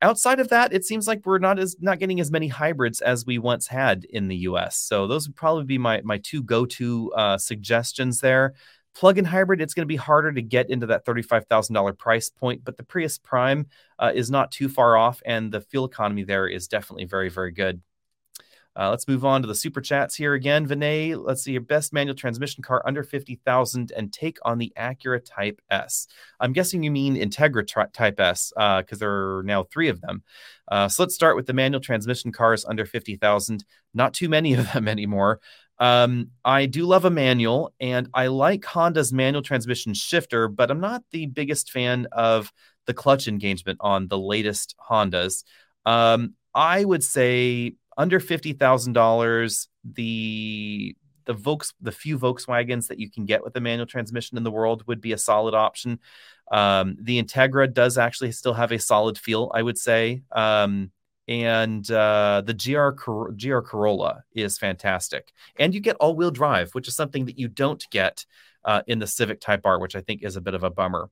[0.00, 3.24] Outside of that, it seems like we're not as not getting as many hybrids as
[3.24, 4.76] we once had in the U.S.
[4.76, 8.54] So those would probably be my my two go to uh, suggestions there.
[8.96, 12.78] Plug-in hybrid, it's going to be harder to get into that $35,000 price point, but
[12.78, 13.66] the Prius Prime
[13.98, 17.50] uh, is not too far off, and the fuel economy there is definitely very, very
[17.50, 17.82] good.
[18.74, 20.66] Uh, let's move on to the super chats here again.
[20.66, 25.20] Vinay, let's see your best manual transmission car under 50,000 and take on the Acura
[25.22, 26.06] Type S.
[26.40, 30.00] I'm guessing you mean Integra tri- Type S because uh, there are now three of
[30.02, 30.22] them.
[30.68, 33.64] Uh, so let's start with the manual transmission cars under 50,000.
[33.94, 35.40] Not too many of them anymore.
[35.78, 40.80] Um, I do love a manual, and I like Honda's manual transmission shifter, but I'm
[40.80, 42.52] not the biggest fan of
[42.86, 45.44] the clutch engagement on the latest Hondas.
[45.84, 50.96] Um, I would say under fifty thousand dollars, the
[51.26, 54.50] the Volks, the few Volkswagens that you can get with a manual transmission in the
[54.50, 55.98] world would be a solid option.
[56.50, 60.22] Um, the Integra does actually still have a solid feel, I would say.
[60.30, 60.92] Um,
[61.28, 66.94] and uh, the GR GR Corolla is fantastic, and you get all-wheel drive, which is
[66.94, 68.24] something that you don't get
[68.64, 71.10] uh, in the Civic Type R, which I think is a bit of a bummer.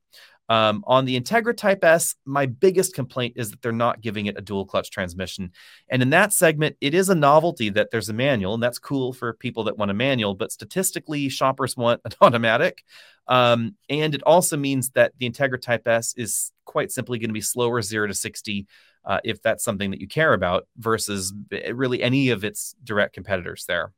[0.49, 4.37] Um, on the Integra Type S, my biggest complaint is that they're not giving it
[4.37, 5.53] a dual clutch transmission.
[5.89, 9.13] And in that segment, it is a novelty that there's a manual, and that's cool
[9.13, 12.85] for people that want a manual, but statistically, shoppers want an automatic.
[13.27, 17.35] Um, and it also means that the Integra Type S is quite simply going to
[17.35, 18.67] be slower 0 to 60
[19.05, 21.33] uh, if that's something that you care about, versus
[21.73, 23.93] really any of its direct competitors there.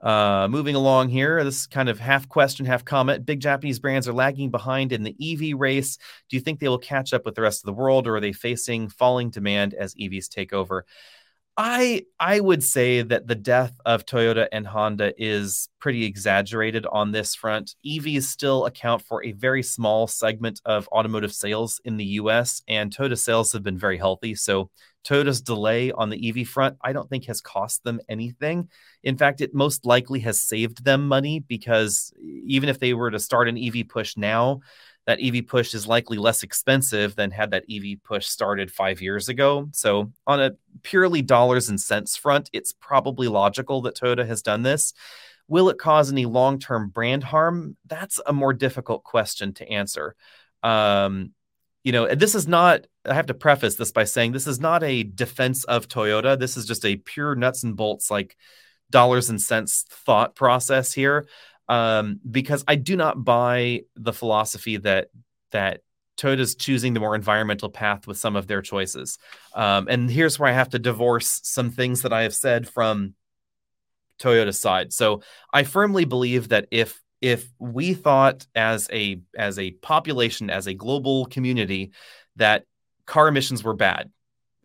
[0.00, 3.24] Uh, moving along here, this kind of half question, half comment.
[3.24, 5.96] Big Japanese brands are lagging behind in the EV race.
[6.28, 8.20] Do you think they will catch up with the rest of the world, or are
[8.20, 10.84] they facing falling demand as EVs take over?
[11.56, 17.12] I I would say that the death of Toyota and Honda is pretty exaggerated on
[17.12, 17.76] this front.
[17.86, 22.94] EVs still account for a very small segment of automotive sales in the US and
[22.94, 24.34] Toyota sales have been very healthy.
[24.34, 24.70] So
[25.04, 28.68] Toyota's delay on the EV front I don't think has cost them anything.
[29.04, 33.20] In fact, it most likely has saved them money because even if they were to
[33.20, 34.60] start an EV push now,
[35.06, 39.28] that EV push is likely less expensive than had that EV push started five years
[39.28, 39.68] ago.
[39.72, 40.52] So, on a
[40.82, 44.94] purely dollars and cents front, it's probably logical that Toyota has done this.
[45.46, 47.76] Will it cause any long term brand harm?
[47.86, 50.16] That's a more difficult question to answer.
[50.62, 51.32] Um,
[51.82, 54.82] you know, this is not, I have to preface this by saying this is not
[54.82, 56.38] a defense of Toyota.
[56.38, 58.36] This is just a pure nuts and bolts, like
[58.90, 61.26] dollars and cents thought process here
[61.68, 65.08] um, because I do not buy the philosophy that
[65.50, 65.80] that
[66.16, 69.18] Toyota's choosing the more environmental path with some of their choices.
[69.54, 73.14] Um, and here's where I have to divorce some things that I have said from
[74.20, 74.92] Toyota's side.
[74.92, 80.66] So I firmly believe that if if we thought as a as a population, as
[80.66, 81.92] a global community,
[82.36, 82.64] that
[83.06, 84.10] car emissions were bad,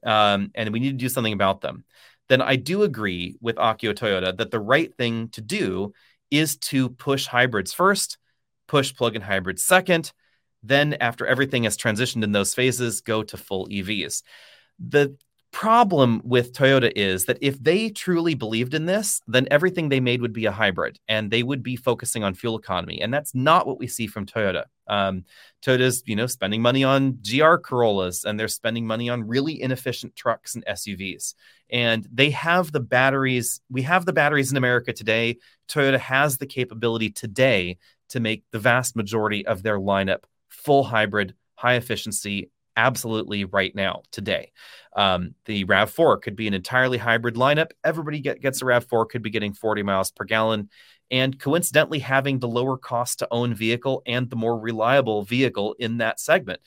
[0.04, 1.84] um, and we need to do something about them,
[2.28, 5.94] then I do agree with Akio Toyoda that the right thing to do
[6.32, 8.18] is to push hybrids first,
[8.68, 10.12] push plug-in hybrids second,
[10.64, 14.24] then after everything has transitioned in those phases, go to full EVs.
[14.80, 15.18] The
[15.52, 20.22] problem with Toyota is that if they truly believed in this, then everything they made
[20.22, 23.02] would be a hybrid and they would be focusing on fuel economy.
[23.02, 24.66] And that's not what we see from Toyota.
[24.88, 25.26] Um,
[25.64, 30.16] Toyota's, you know, spending money on GR Corollas and they're spending money on really inefficient
[30.16, 31.34] trucks and SUVs.
[31.70, 33.62] And they have the batteries.
[33.70, 35.38] We have the batteries in America today.
[35.68, 37.78] Toyota has the capability today
[38.10, 44.04] to make the vast majority of their lineup full hybrid, high efficiency, absolutely right now
[44.12, 44.52] today.
[44.96, 47.72] Um, the RAV4 could be an entirely hybrid lineup.
[47.84, 50.70] Everybody get, gets a RAV4 could be getting 40 miles per gallon
[51.12, 55.98] and coincidentally having the lower cost to own vehicle and the more reliable vehicle in
[55.98, 56.62] that segment.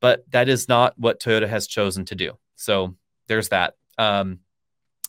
[0.00, 2.32] But that is not what Toyota has chosen to do.
[2.56, 2.94] So
[3.26, 3.74] there's that.
[3.98, 4.40] Um,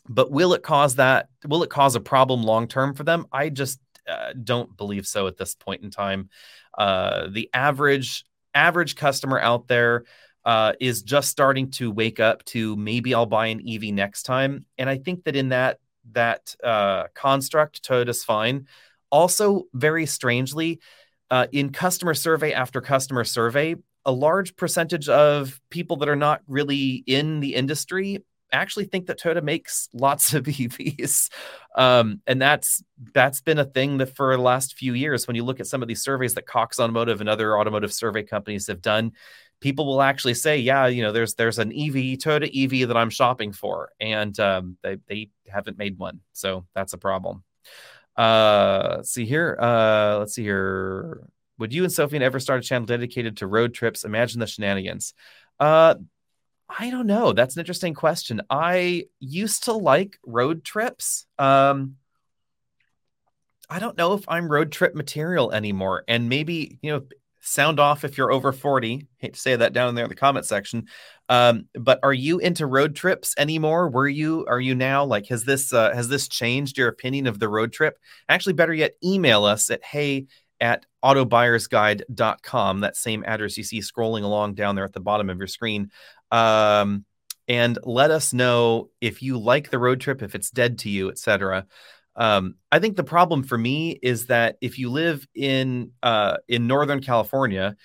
[0.08, 1.28] but will it cause that?
[1.46, 3.26] Will it cause a problem long term for them?
[3.30, 3.78] I just
[4.08, 6.30] uh, don't believe so at this point in time.
[6.76, 8.24] Uh, the average
[8.54, 10.04] average customer out there
[10.48, 14.64] uh, is just starting to wake up to maybe I'll buy an EV next time,
[14.78, 15.78] and I think that in that
[16.12, 18.66] that uh, construct, Toyota's fine.
[19.10, 20.80] Also, very strangely,
[21.30, 23.76] uh, in customer survey after customer survey,
[24.06, 29.20] a large percentage of people that are not really in the industry actually think that
[29.20, 31.28] Toyota makes lots of EVs,
[31.76, 32.82] um, and that's
[33.12, 35.26] that's been a thing that for the last few years.
[35.26, 38.22] When you look at some of these surveys that Cox Automotive and other automotive survey
[38.22, 39.12] companies have done,
[39.60, 43.10] people will actually say, "Yeah, you know, there's there's an EV Toyota EV that I'm
[43.10, 47.44] shopping for," and um, they they haven't made one, so that's a problem.
[48.16, 49.56] Uh, let's see here.
[49.60, 51.28] Uh, let's see here.
[51.58, 54.04] Would you and Sophie ever start a channel dedicated to road trips?
[54.04, 55.14] Imagine the shenanigans.
[55.58, 55.96] Uh,
[56.68, 57.32] I don't know.
[57.32, 58.42] That's an interesting question.
[58.50, 61.26] I used to like road trips.
[61.38, 61.96] Um,
[63.70, 66.04] I don't know if I'm road trip material anymore.
[66.08, 67.02] And maybe, you know,
[67.48, 69.06] sound off if you're over 40.
[69.18, 70.86] Hate to say that down there in the comment section.
[71.28, 73.88] Um, but are you into road trips anymore?
[73.88, 77.38] Were you, are you now like, has this, uh, has this changed your opinion of
[77.38, 77.98] the road trip?
[78.28, 80.26] Actually, better yet, email us at hey
[80.60, 82.80] at autobuyersguide.com.
[82.80, 85.90] That same address you see scrolling along down there at the bottom of your screen.
[86.30, 87.04] Um,
[87.46, 91.08] and let us know if you like the road trip, if it's dead to you,
[91.10, 91.66] etc.
[92.18, 96.66] Um, I think the problem for me is that if you live in uh, in
[96.66, 97.76] Northern California,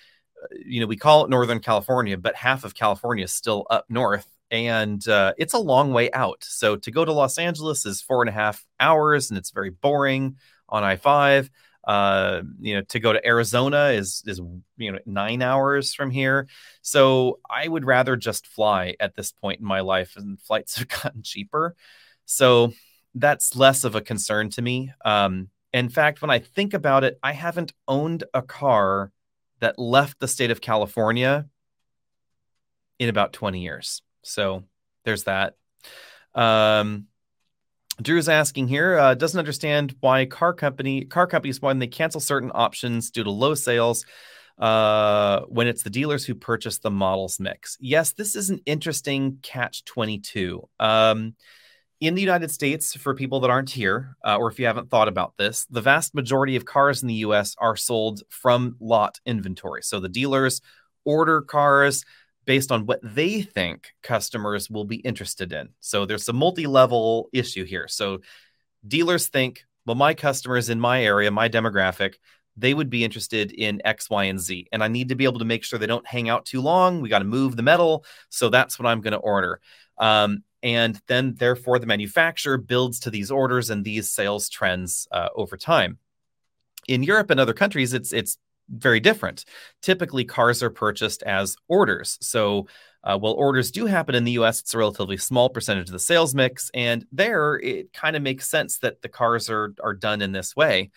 [0.43, 3.85] uh, you know we call it Northern California, but half of California is still up
[3.89, 6.43] north, and uh, it's a long way out.
[6.43, 9.69] So to go to Los Angeles is four and a half hours, and it's very
[9.69, 11.49] boring on I five.
[11.85, 14.41] Uh, you know, to go to Arizona is is
[14.77, 16.47] you know nine hours from here.
[16.81, 20.87] So I would rather just fly at this point in my life, and flights have
[20.87, 21.75] gotten cheaper.
[22.25, 22.73] So
[23.15, 24.91] that's less of a concern to me.
[25.03, 29.11] Um, in fact, when I think about it, I haven't owned a car
[29.59, 31.47] that left the state of California
[32.99, 34.01] in about 20 years.
[34.21, 34.63] So
[35.03, 35.55] there's that.
[36.35, 37.07] Um,
[38.01, 42.51] Drew's asking here, uh, doesn't understand why car company car companies when they cancel certain
[42.53, 44.05] options due to low sales
[44.57, 47.77] uh, when it's the dealers who purchase the models mix.
[47.79, 50.67] Yes, this is an interesting catch 22.
[50.79, 51.35] Um,
[52.03, 55.07] in the United States, for people that aren't here, uh, or if you haven't thought
[55.07, 59.81] about this, the vast majority of cars in the US are sold from lot inventory.
[59.83, 60.61] So the dealers
[61.05, 62.03] order cars
[62.45, 65.69] based on what they think customers will be interested in.
[65.79, 67.87] So there's a multi level issue here.
[67.87, 68.19] So
[68.85, 72.15] dealers think, well, my customers in my area, my demographic,
[72.55, 74.67] they would be interested in X, Y, and Z.
[74.71, 77.01] And I need to be able to make sure they don't hang out too long.
[77.01, 78.05] We got to move the metal.
[78.29, 79.59] So that's what I'm going to order.
[79.97, 85.29] Um, and then, therefore, the manufacturer builds to these orders and these sales trends uh,
[85.35, 85.97] over time.
[86.87, 88.37] In Europe and other countries, it's it's
[88.69, 89.43] very different.
[89.81, 92.17] Typically, cars are purchased as orders.
[92.21, 92.67] So,
[93.03, 95.99] uh, while orders do happen in the US, it's a relatively small percentage of the
[95.99, 96.71] sales mix.
[96.73, 100.55] And there, it kind of makes sense that the cars are, are done in this
[100.55, 100.91] way.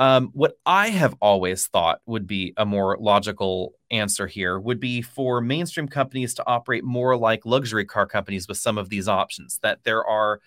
[0.00, 5.02] Um, what I have always thought would be a more logical answer here would be
[5.02, 9.58] for mainstream companies to operate more like luxury car companies with some of these options,
[9.62, 10.40] that there are,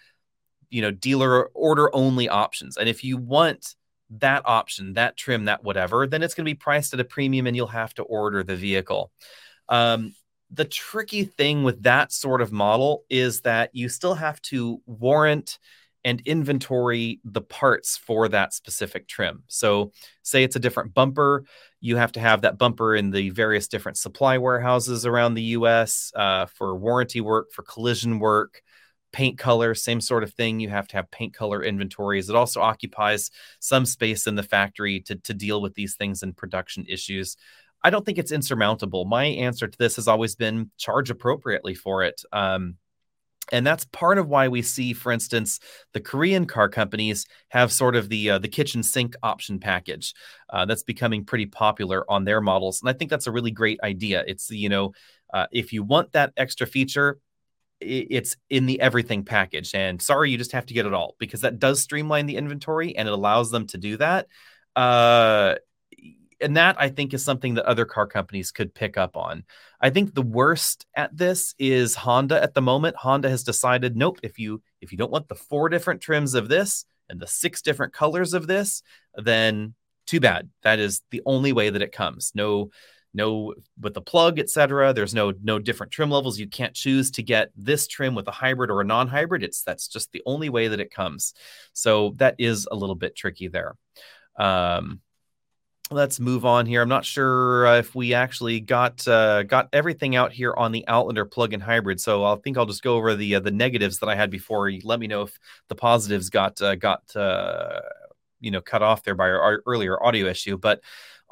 [0.72, 2.78] you know, dealer order only options.
[2.78, 3.76] And if you want
[4.10, 7.46] that option, that trim, that whatever, then it's going to be priced at a premium
[7.46, 9.12] and you'll have to order the vehicle.
[9.70, 10.16] Um,
[10.50, 15.60] the tricky thing with that sort of model is that you still have to warrant
[16.06, 19.44] and inventory the parts for that specific trim.
[19.48, 19.92] So,
[20.22, 21.46] say it's a different bumper,
[21.80, 26.12] you have to have that bumper in the various different supply warehouses around the US
[26.16, 28.62] uh, for warranty work, for collision work
[29.14, 30.60] paint color, same sort of thing.
[30.60, 32.30] You have to have paint color inventories.
[32.30, 36.36] It also occupies some space in the factory to, to deal with these things and
[36.36, 37.38] production issues.
[37.84, 39.06] I don't think it's insurmountable.
[39.06, 42.22] My answer to this has always been charge appropriately for it.
[42.32, 42.76] Um,
[43.52, 45.60] and that's part of why we see, for instance,
[45.94, 50.14] the Korean car companies have sort of the uh, the kitchen sink option package
[50.50, 53.80] uh, that's becoming pretty popular on their models, and I think that's a really great
[53.84, 54.24] idea.
[54.26, 54.94] It's you know,
[55.34, 57.20] uh, if you want that extra feature,
[57.80, 59.74] it's in the everything package.
[59.76, 62.96] And sorry, you just have to get it all because that does streamline the inventory
[62.96, 64.28] and it allows them to do that.
[66.44, 69.44] And that I think is something that other car companies could pick up on.
[69.82, 72.96] I think the worst at this is Honda at the moment.
[72.98, 76.50] Honda has decided, nope, if you if you don't want the four different trims of
[76.50, 78.84] this and the six different colors of this,
[79.16, 79.74] then
[80.06, 80.50] too bad.
[80.64, 82.32] That is the only way that it comes.
[82.36, 82.70] No
[83.14, 87.22] no with the plug etc there's no no different trim levels you can't choose to
[87.22, 90.68] get this trim with a hybrid or a non-hybrid it's that's just the only way
[90.68, 91.34] that it comes
[91.74, 93.76] so that is a little bit tricky there
[94.38, 95.00] um,
[95.94, 100.16] let's move on here i'm not sure uh, if we actually got uh, got everything
[100.16, 103.36] out here on the outlander plug-in hybrid so i think i'll just go over the
[103.36, 105.38] uh, the negatives that i had before let me know if
[105.70, 107.80] the positives got uh, got uh,
[108.40, 110.82] you know cut off there by our, our earlier audio issue but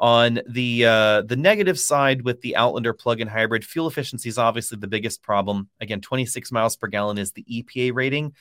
[0.02, 4.80] on the uh, the negative side with the Outlander plug-in hybrid, fuel efficiency is obviously
[4.80, 5.70] the biggest problem.
[5.80, 8.34] Again, 26 miles per gallon is the EPA rating.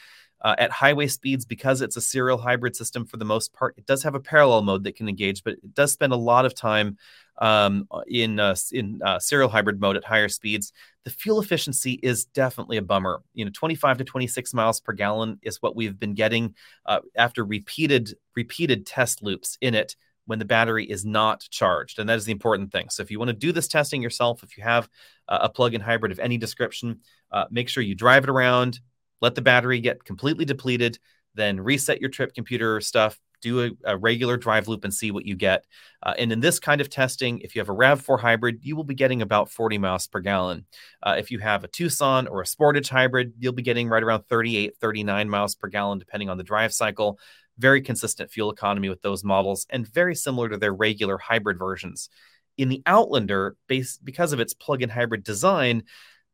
[0.43, 3.85] Uh, at highway speeds, because it's a serial hybrid system for the most part, it
[3.85, 6.55] does have a parallel mode that can engage, but it does spend a lot of
[6.55, 6.97] time
[7.41, 10.73] um, in uh, in uh, serial hybrid mode at higher speeds.
[11.05, 13.23] The fuel efficiency is definitely a bummer.
[13.35, 16.55] You know, 25 to 26 miles per gallon is what we've been getting
[16.87, 21.99] uh, after repeated repeated test loops in it when the battery is not charged.
[21.99, 22.89] And that is the important thing.
[22.91, 24.89] So if you want to do this testing yourself, if you have
[25.27, 27.01] a plug-in hybrid of any description,
[27.33, 28.81] uh, make sure you drive it around,
[29.21, 30.99] let the battery get completely depleted,
[31.35, 35.25] then reset your trip computer stuff, do a, a regular drive loop and see what
[35.25, 35.65] you get.
[36.03, 38.85] Uh, and in this kind of testing, if you have a RAV4 hybrid, you will
[38.85, 40.67] be getting about 40 miles per gallon.
[41.03, 44.25] Uh, if you have a Tucson or a Sportage hybrid, you'll be getting right around
[44.29, 47.19] 38, 39 miles per gallon, depending on the drive cycle
[47.61, 52.09] very consistent fuel economy with those models and very similar to their regular hybrid versions.
[52.57, 55.85] In the Outlander, based because of its plug-in hybrid design,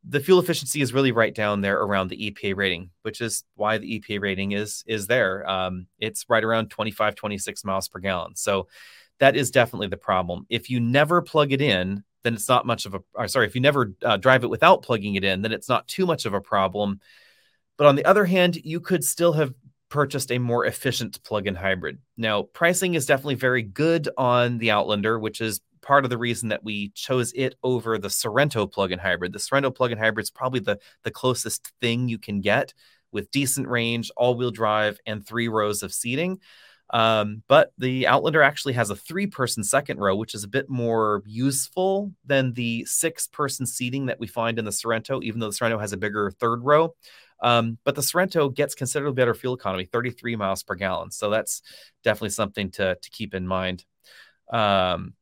[0.09, 3.79] the fuel efficiency is really right down there around the EPA rating, which is why
[3.79, 5.49] the EPA rating is is there.
[5.49, 8.37] Um, it's right around 25, 26 miles per gallon.
[8.37, 8.69] So
[9.19, 10.47] that is definitely the problem.
[10.49, 13.01] If you never plug it in, then it's not much of a.
[13.15, 15.89] Or sorry, if you never uh, drive it without plugging it in, then it's not
[15.89, 17.01] too much of a problem.
[17.77, 19.53] But on the other hand, you could still have
[19.89, 21.99] purchased a more efficient plug-in hybrid.
[22.17, 26.49] Now, pricing is definitely very good on the Outlander, which is part of the reason
[26.49, 29.33] that we chose it over the Sorento plug-in hybrid.
[29.33, 32.75] The Sorento plug-in hybrid is probably the the closest thing you can get
[33.13, 36.41] with decent range, all-wheel drive, and three rows of seating.
[36.91, 41.23] Um, but the Outlander actually has a three-person second row, which is a bit more
[41.25, 45.81] useful than the six-person seating that we find in the Sorento, even though the Sorento
[45.81, 46.95] has a bigger third row.
[47.41, 51.11] Um, but the Sorento gets considerably better fuel economy, 33 miles per gallon.
[51.11, 51.63] So that's
[52.03, 53.85] definitely something to, to keep in mind.
[54.53, 55.15] Um,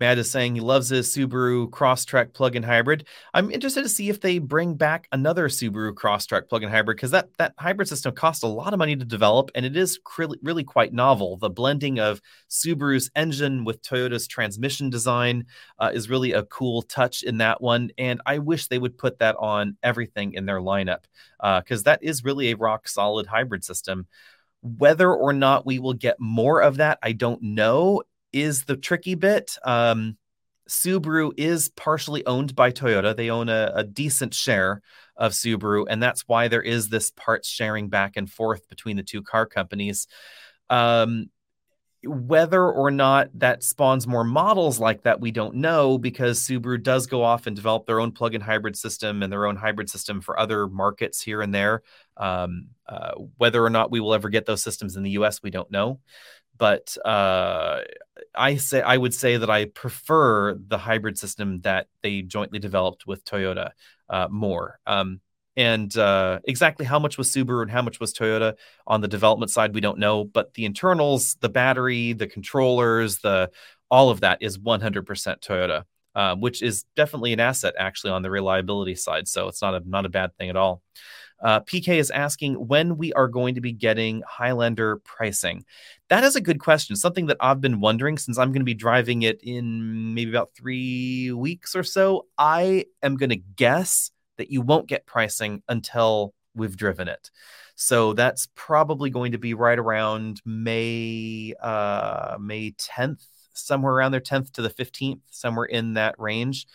[0.00, 3.06] Matt is saying he loves his Subaru Crosstrek plug-in hybrid.
[3.32, 7.28] I'm interested to see if they bring back another Subaru Crosstrek plug-in hybrid because that
[7.38, 10.64] that hybrid system costs a lot of money to develop and it is really, really
[10.64, 11.36] quite novel.
[11.36, 12.20] The blending of
[12.50, 15.46] Subaru's engine with Toyota's transmission design
[15.78, 19.20] uh, is really a cool touch in that one, and I wish they would put
[19.20, 21.04] that on everything in their lineup
[21.40, 24.06] because uh, that is really a rock solid hybrid system.
[24.62, 28.02] Whether or not we will get more of that, I don't know
[28.34, 29.56] is the tricky bit.
[29.64, 30.18] Um,
[30.68, 33.16] Subaru is partially owned by Toyota.
[33.16, 34.80] They own a, a, decent share
[35.16, 39.02] of Subaru, and that's why there is this parts sharing back and forth between the
[39.02, 40.06] two car companies.
[40.70, 41.26] Um,
[42.06, 47.06] whether or not that spawns more models like that, we don't know because Subaru does
[47.06, 50.20] go off and develop their own plug in hybrid system and their own hybrid system
[50.20, 51.82] for other markets here and there.
[52.16, 55.50] Um, uh, whether or not we will ever get those systems in the US, we
[55.50, 56.00] don't know
[56.56, 57.80] but uh,
[58.34, 63.06] I say I would say that I prefer the hybrid system that they jointly developed
[63.06, 63.70] with Toyota
[64.08, 64.78] uh, more.
[64.86, 65.20] Um,
[65.56, 68.54] and uh, exactly how much was Subaru and how much was Toyota
[68.86, 70.24] on the development side, we don't know.
[70.24, 73.50] But the internals, the battery, the controllers, the
[73.90, 75.04] all of that is 100%
[75.40, 75.84] Toyota,
[76.16, 79.28] uh, which is definitely an asset actually on the reliability side.
[79.28, 80.82] So it's not a not a bad thing at all.
[81.44, 85.64] Uh, PK is asking when we are going to be getting Highlander pricing.
[86.08, 86.96] That is a good question.
[86.96, 90.54] Something that I've been wondering since I'm going to be driving it in maybe about
[90.56, 92.26] three weeks or so.
[92.38, 97.30] I am going to guess that you won't get pricing until we've driven it.
[97.76, 104.20] So that's probably going to be right around May uh, May 10th, somewhere around there,
[104.20, 106.66] 10th to the 15th, somewhere in that range.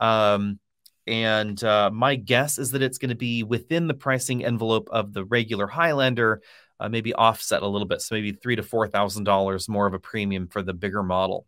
[0.00, 0.58] Um,
[1.06, 5.12] and uh, my guess is that it's going to be within the pricing envelope of
[5.12, 6.42] the regular Highlander,
[6.80, 8.02] uh, maybe offset a little bit.
[8.02, 11.46] So maybe three to four thousand dollars more of a premium for the bigger model.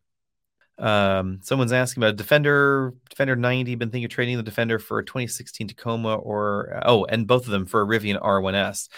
[0.78, 3.74] Um, someone's asking about Defender, Defender 90.
[3.74, 7.50] Been thinking of trading the Defender for a 2016 Tacoma or oh, and both of
[7.50, 8.88] them for a Rivian R1S.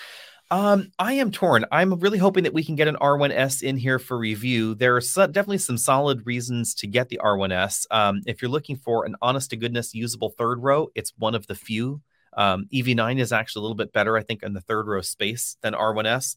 [0.53, 1.65] Um, I am torn.
[1.71, 4.75] I'm really hoping that we can get an R1S in here for review.
[4.75, 7.87] There are so, definitely some solid reasons to get the R1S.
[7.93, 11.47] Um, if you're looking for an honest to goodness usable third row, it's one of
[11.47, 12.03] the few.
[12.37, 15.57] Um, EV9 is actually a little bit better, I think, in the third row space
[15.63, 16.37] than R1S.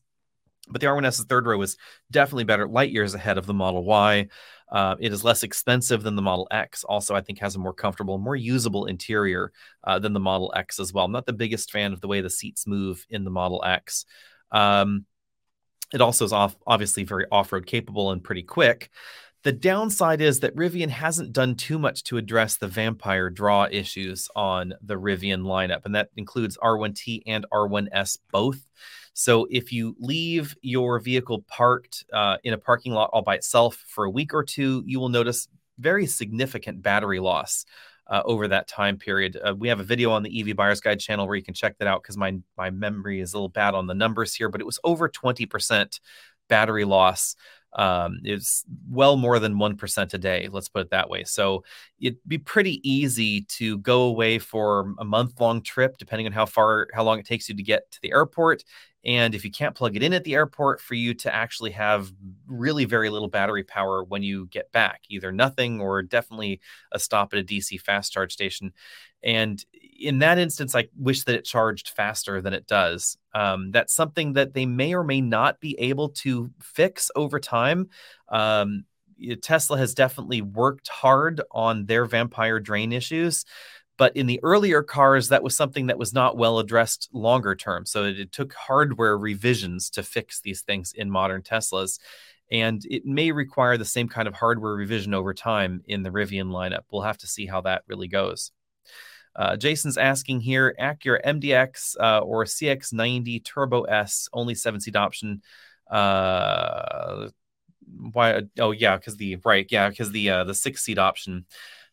[0.70, 1.76] But the R1S's third row is
[2.12, 4.28] definitely better, light years ahead of the Model Y.
[4.72, 6.84] Uh, it is less expensive than the Model X.
[6.84, 9.52] Also, I think has a more comfortable, more usable interior
[9.84, 11.06] uh, than the Model X as well.
[11.06, 14.06] I'm not the biggest fan of the way the seats move in the Model X.
[14.52, 15.06] Um,
[15.94, 18.90] it also is off, obviously very off-road capable and pretty quick.
[19.44, 24.30] The downside is that Rivian hasn't done too much to address the vampire draw issues
[24.36, 28.66] on the Rivian lineup, and that includes R1T and R1S both.
[29.14, 33.84] So if you leave your vehicle parked uh, in a parking lot all by itself
[33.88, 35.48] for a week or two, you will notice
[35.80, 37.66] very significant battery loss.
[38.06, 41.00] Uh, over that time period, uh, we have a video on the EV Buyer's Guide
[41.00, 43.74] channel where you can check that out because my my memory is a little bad
[43.74, 46.02] on the numbers here, but it was over twenty percent
[46.50, 47.38] battery loss
[47.76, 51.24] um, it's well more than 1% a day, let's put it that way.
[51.24, 51.64] So
[52.00, 56.46] it'd be pretty easy to go away for a month long trip, depending on how
[56.46, 58.64] far, how long it takes you to get to the airport.
[59.06, 62.12] And if you can't plug it in at the airport, for you to actually have
[62.48, 66.62] really very little battery power when you get back, either nothing or definitely
[66.92, 68.72] a stop at a DC fast charge station.
[69.22, 69.64] And
[70.04, 73.18] in that instance, I wish that it charged faster than it does.
[73.34, 77.90] Um, that's something that they may or may not be able to fix over time.
[78.30, 78.86] Um,
[79.42, 83.46] Tesla has definitely worked hard on their vampire drain issues.
[83.98, 87.86] But in the earlier cars, that was something that was not well addressed longer term.
[87.86, 92.00] So it, it took hardware revisions to fix these things in modern Teslas.
[92.52, 96.50] And it may require the same kind of hardware revision over time in the Rivian
[96.50, 96.82] lineup.
[96.92, 98.52] We'll have to see how that really goes.
[99.36, 105.42] Uh, Jason's asking here Acura MDX uh, or CX90 Turbo S, only seven seat option.
[105.90, 107.30] Uh,
[108.12, 108.42] why?
[108.60, 111.46] Oh, yeah, because the right, yeah, because the uh, the six seat option.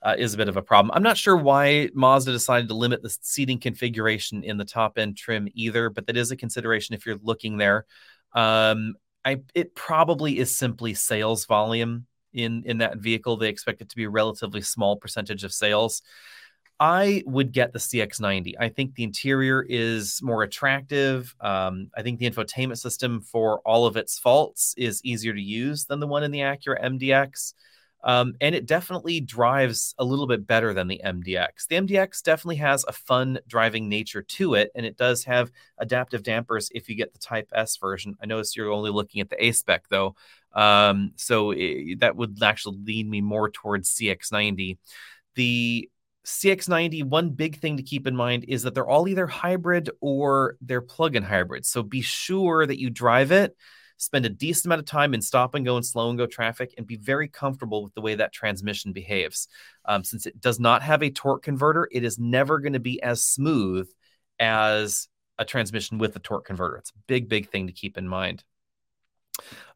[0.03, 0.91] Uh, is a bit of a problem.
[0.95, 5.19] I'm not sure why Mazda decided to limit the seating configuration in the top end
[5.19, 7.85] trim either, but that is a consideration if you're looking there.
[8.33, 8.95] Um,
[9.27, 13.37] I it probably is simply sales volume in in that vehicle.
[13.37, 16.03] They expect it to be a relatively small percentage of sales.
[16.81, 18.55] I would get the CX90.
[18.59, 21.37] I think the interior is more attractive.
[21.39, 25.85] Um, I think the infotainment system, for all of its faults, is easier to use
[25.85, 27.53] than the one in the Acura MDX.
[28.03, 31.67] Um, and it definitely drives a little bit better than the MDX.
[31.69, 36.23] The MDX definitely has a fun driving nature to it, and it does have adaptive
[36.23, 38.17] dampers if you get the Type S version.
[38.23, 40.17] I notice you're only looking at the A spec though,
[40.55, 44.79] um, so it, that would actually lead me more towards CX90.
[45.35, 45.91] The
[46.31, 50.57] CX90, one big thing to keep in mind is that they're all either hybrid or
[50.61, 51.69] they're plug-in hybrids.
[51.69, 53.57] So be sure that you drive it,
[53.97, 56.75] spend a decent amount of time in stop and go and slow and go traffic,
[56.79, 59.49] and be very comfortable with the way that transmission behaves.
[59.85, 63.03] Um, since it does not have a torque converter, it is never going to be
[63.03, 63.89] as smooth
[64.39, 65.09] as
[65.39, 66.77] a transmission with a torque converter.
[66.77, 68.45] It's a big, big thing to keep in mind.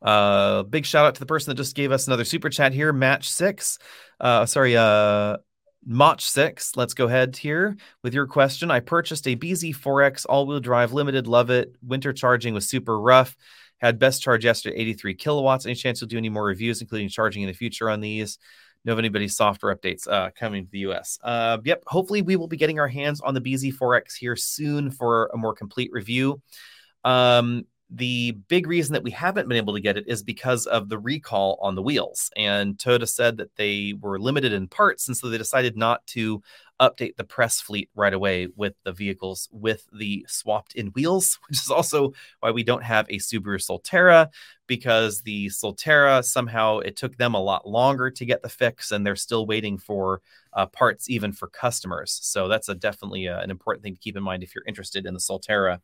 [0.03, 2.93] Uh, big shout out to the person that just gave us another super chat here,
[2.93, 3.79] Match Six.
[4.21, 5.39] Uh, sorry, uh,
[5.87, 8.71] Mach 6, let's go ahead here with your question.
[8.71, 11.77] I purchased a bZ4X all wheel drive limited, love it.
[11.83, 13.37] Winter charging was super rough.
[13.79, 15.67] Had best charge yesterday, 83 kilowatts.
[15.67, 18.39] Any chance you'll do any more reviews, including charging in the future on these?
[18.85, 21.19] Know of anybody's software updates uh, coming to the US?
[21.23, 25.31] Uh, yep, hopefully we will be getting our hands on the bZ4X here soon for
[25.35, 26.41] a more complete review.
[27.03, 30.89] Um, the big reason that we haven't been able to get it is because of
[30.89, 32.31] the recall on the wheels.
[32.37, 36.43] And Toyota said that they were limited in parts, and so they decided not to
[36.81, 41.59] update the press fleet right away with the vehicles with the swapped in wheels, which
[41.59, 44.29] is also why we don't have a Subaru Solterra
[44.67, 49.07] because the Solterra somehow it took them a lot longer to get the fix and
[49.07, 50.21] they're still waiting for
[50.55, 52.19] uh, parts even for customers.
[52.23, 55.07] So that's a definitely uh, an important thing to keep in mind if you're interested
[55.07, 55.81] in the Solterra.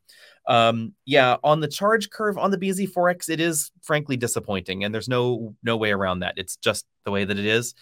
[0.46, 5.08] Um, yeah, on the charge curve on the bZ4X, it is frankly disappointing and there's
[5.08, 6.34] no no way around that.
[6.36, 7.74] It's just the way that it is.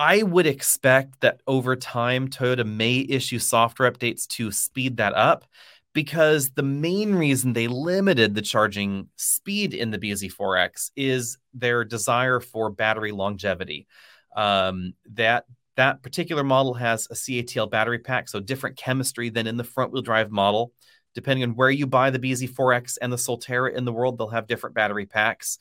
[0.00, 5.44] I would expect that over time, Toyota may issue software updates to speed that up
[5.92, 12.40] because the main reason they limited the charging speed in the bZ4X is their desire
[12.40, 13.86] for battery longevity.
[14.34, 15.44] Um, that
[15.76, 19.92] that particular model has a CATL battery pack, so different chemistry than in the front
[19.92, 20.72] wheel drive model.
[21.14, 24.46] Depending on where you buy the bZ4X and the Solterra in the world, they'll have
[24.46, 25.58] different battery packs.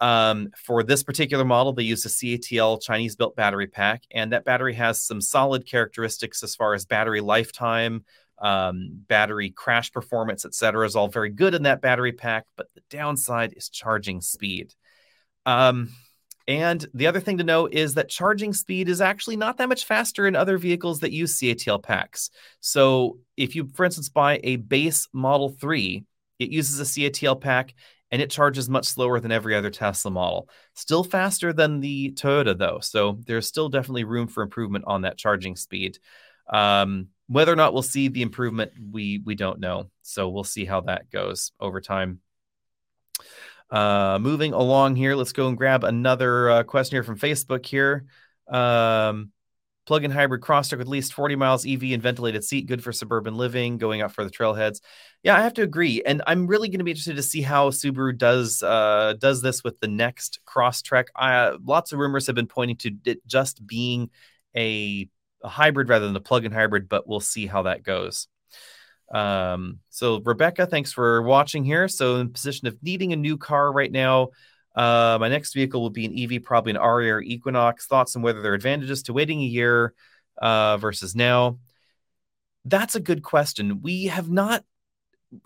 [0.00, 4.44] Um, for this particular model, they use a CATL Chinese built battery pack, and that
[4.44, 8.04] battery has some solid characteristics as far as battery lifetime,
[8.40, 12.82] um, battery crash performance, etc., is all very good in that battery pack, but the
[12.90, 14.72] downside is charging speed.
[15.46, 15.90] Um,
[16.46, 19.84] and the other thing to know is that charging speed is actually not that much
[19.84, 22.30] faster in other vehicles that use CATL packs.
[22.60, 26.04] So if you, for instance, buy a base Model 3,
[26.38, 27.74] it uses a CATL pack
[28.10, 30.48] and it charges much slower than every other Tesla model.
[30.74, 32.78] Still faster than the Toyota, though.
[32.80, 35.98] So there's still definitely room for improvement on that charging speed.
[36.48, 39.90] Um, whether or not we'll see the improvement, we we don't know.
[40.02, 42.20] So we'll see how that goes over time.
[43.70, 48.06] Uh, moving along here, let's go and grab another uh, question here from Facebook here.
[48.48, 49.30] Um,
[49.88, 53.38] plug-in hybrid crosstown with at least 40 miles EV and ventilated seat, good for suburban
[53.38, 54.82] living, going out for the trailheads.
[55.22, 57.70] Yeah, I have to agree, and I'm really going to be interested to see how
[57.70, 61.06] Subaru does uh, does this with the next Crosstrek.
[61.16, 64.10] Uh, lots of rumors have been pointing to it just being
[64.54, 65.08] a,
[65.42, 68.28] a hybrid rather than a plug-in hybrid, but we'll see how that goes.
[69.10, 71.88] Um, so Rebecca, thanks for watching here.
[71.88, 74.28] So in position of needing a new car right now,
[74.74, 77.86] uh, my next vehicle will be an EV, probably an Ariya or Equinox.
[77.86, 79.94] Thoughts on whether there are advantages to waiting a year
[80.36, 81.58] uh, versus now?
[82.64, 83.82] That's a good question.
[83.82, 84.64] We have not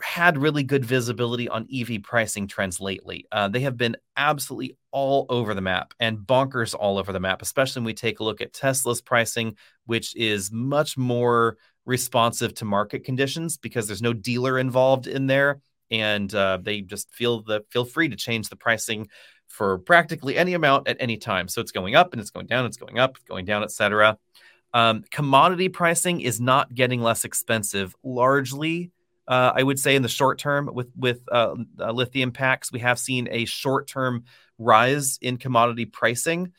[0.00, 3.26] had really good visibility on EV pricing trends lately.
[3.32, 7.42] Uh, they have been absolutely all over the map and bonkers all over the map,
[7.42, 9.56] especially when we take a look at Tesla's pricing,
[9.86, 15.60] which is much more responsive to market conditions because there's no dealer involved in there
[15.92, 19.08] and uh, they just feel the feel free to change the pricing
[19.46, 21.46] for practically any amount at any time.
[21.46, 24.18] So it's going up and it's going down it's going up going down etc
[24.74, 28.90] um, commodity pricing is not getting less expensive largely
[29.28, 32.72] uh, i would say in the short term with with uh, uh lithium packs.
[32.72, 34.24] We have seen a short term
[34.58, 36.52] rise in commodity pricing.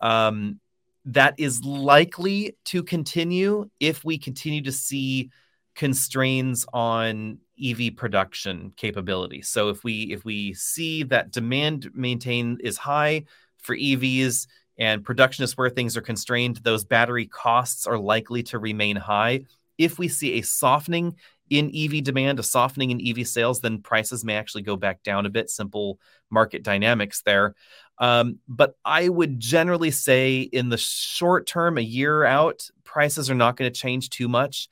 [0.00, 0.60] Um,
[1.04, 5.30] that is likely to continue if we continue to see
[5.78, 9.42] constraints on EV production capability.
[9.42, 13.24] So if we if we see that demand maintain is high
[13.58, 18.58] for EVs and production is where things are constrained, those battery costs are likely to
[18.58, 19.44] remain high.
[19.78, 21.14] If we see a softening
[21.48, 25.26] in EV demand, a softening in EV sales, then prices may actually go back down
[25.26, 25.48] a bit.
[25.48, 27.54] Simple market dynamics there.
[27.98, 33.36] Um, but I would generally say in the short term, a year out, prices are
[33.36, 34.68] not going to change too much.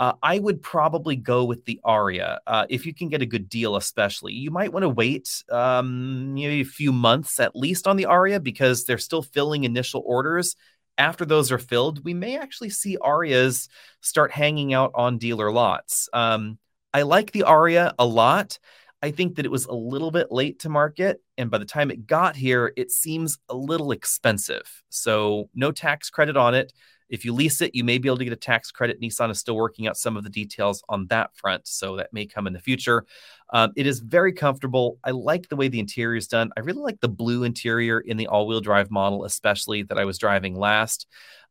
[0.00, 3.50] Uh, I would probably go with the Ariya uh, if you can get a good
[3.50, 4.32] deal, especially.
[4.32, 8.42] You might want to wait um, maybe a few months at least on the Ariya
[8.42, 10.56] because they're still filling initial orders.
[10.96, 13.68] After those are filled, we may actually see Ariyas
[14.00, 16.08] start hanging out on dealer lots.
[16.14, 16.58] Um,
[16.94, 18.58] I like the Ariya a lot.
[19.02, 21.22] I think that it was a little bit late to market.
[21.36, 24.82] And by the time it got here, it seems a little expensive.
[24.88, 26.72] So, no tax credit on it.
[27.10, 29.00] If you lease it, you may be able to get a tax credit.
[29.00, 31.66] Nissan is still working out some of the details on that front.
[31.66, 33.04] So, that may come in the future.
[33.52, 34.98] Um, it is very comfortable.
[35.04, 36.50] I like the way the interior is done.
[36.56, 40.04] I really like the blue interior in the all wheel drive model, especially that I
[40.04, 41.06] was driving last.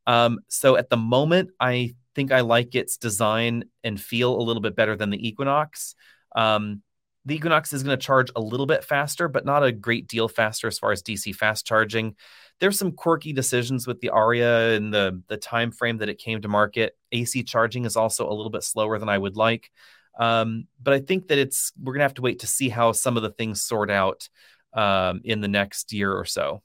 [0.07, 4.61] Um, so, at the moment, I think I like its design and feel a little
[4.61, 5.95] bit better than the Equinox.
[6.35, 6.81] Um,
[7.29, 10.27] the Equinox is going to charge a little bit faster, but not a great deal
[10.27, 12.15] faster as far as DC fast charging.
[12.59, 16.41] There's some quirky decisions with the Ariya and the the time frame that it came
[16.41, 16.97] to market.
[17.11, 19.71] AC charging is also a little bit slower than I would like.
[20.19, 23.15] Um, but I think that it's we're gonna have to wait to see how some
[23.15, 24.27] of the things sort out
[24.73, 26.63] um, in the next year or so.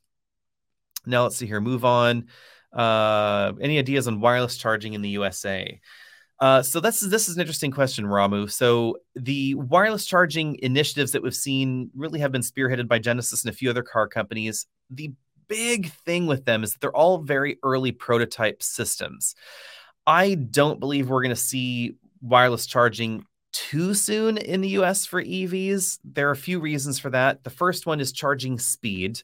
[1.07, 1.61] Now let's see here.
[1.61, 2.29] Move on.
[2.73, 5.81] Uh, any ideas on wireless charging in the USA?
[6.41, 8.51] Uh, so this is this is an interesting question, Ramu.
[8.51, 13.53] So the wireless charging initiatives that we've seen really have been spearheaded by Genesis and
[13.53, 14.67] a few other car companies.
[14.91, 15.13] The
[15.49, 19.35] big thing with them is that they're all very early prototype systems.
[20.07, 25.23] I don't believe we're going to see wireless charging too soon in the US for
[25.23, 26.01] EVs.
[26.05, 27.45] There are a few reasons for that.
[27.45, 29.23] The first one is charging speed.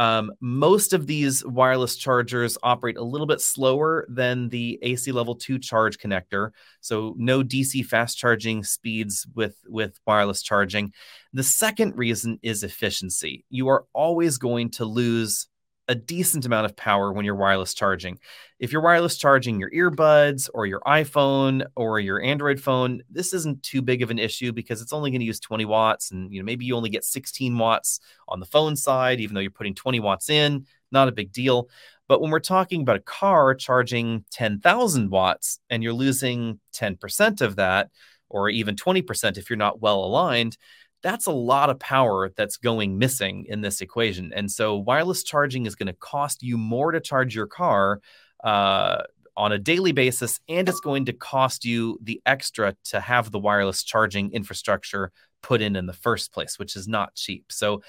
[0.00, 5.34] Um, most of these wireless chargers operate a little bit slower than the AC level
[5.34, 6.52] 2 charge connector.
[6.80, 10.94] So no DC fast charging speeds with, with wireless charging.
[11.34, 13.44] The second reason is efficiency.
[13.50, 15.48] You are always going to lose
[15.90, 18.16] a decent amount of power when you're wireless charging.
[18.60, 23.64] If you're wireless charging your earbuds or your iPhone or your Android phone, this isn't
[23.64, 26.40] too big of an issue because it's only going to use 20 watts and you
[26.40, 29.74] know maybe you only get 16 watts on the phone side even though you're putting
[29.74, 31.68] 20 watts in, not a big deal.
[32.06, 37.56] But when we're talking about a car charging 10,000 watts and you're losing 10% of
[37.56, 37.90] that
[38.28, 40.56] or even 20% if you're not well aligned,
[41.02, 44.32] that's a lot of power that's going missing in this equation.
[44.34, 48.00] And so wireless charging is going to cost you more to charge your car
[48.44, 49.02] uh,
[49.36, 53.38] on a daily basis, and it's going to cost you the extra to have the
[53.38, 57.50] wireless charging infrastructure put in in the first place, which is not cheap.
[57.50, 57.82] So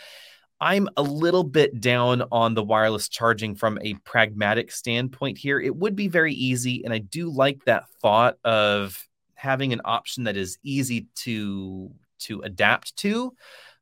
[0.62, 5.59] I'm a little bit down on the wireless charging from a pragmatic standpoint here.
[5.59, 10.26] It would be very easy, and I do like that thought of having an option
[10.26, 11.91] that is easy to
[12.22, 13.34] to adapt to.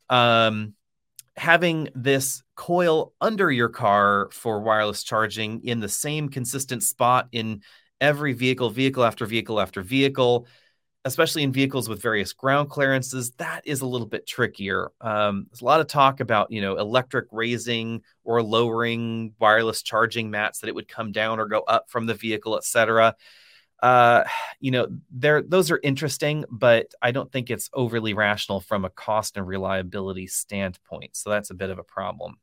[0.09, 0.73] Um,
[1.37, 7.61] having this coil under your car for wireless charging in the same consistent spot in
[8.01, 10.47] every vehicle, vehicle after vehicle after vehicle,
[11.05, 14.91] especially in vehicles with various ground clearances, that is a little bit trickier.
[14.99, 20.29] Um, there's a lot of talk about, you know, electric raising or lowering wireless charging
[20.29, 23.15] mats that it would come down or go up from the vehicle, etc.
[23.81, 24.23] Uh,
[24.59, 28.89] you know, there those are interesting, but I don't think it's overly rational from a
[28.89, 31.15] cost and reliability standpoint.
[31.15, 32.37] So that's a bit of a problem.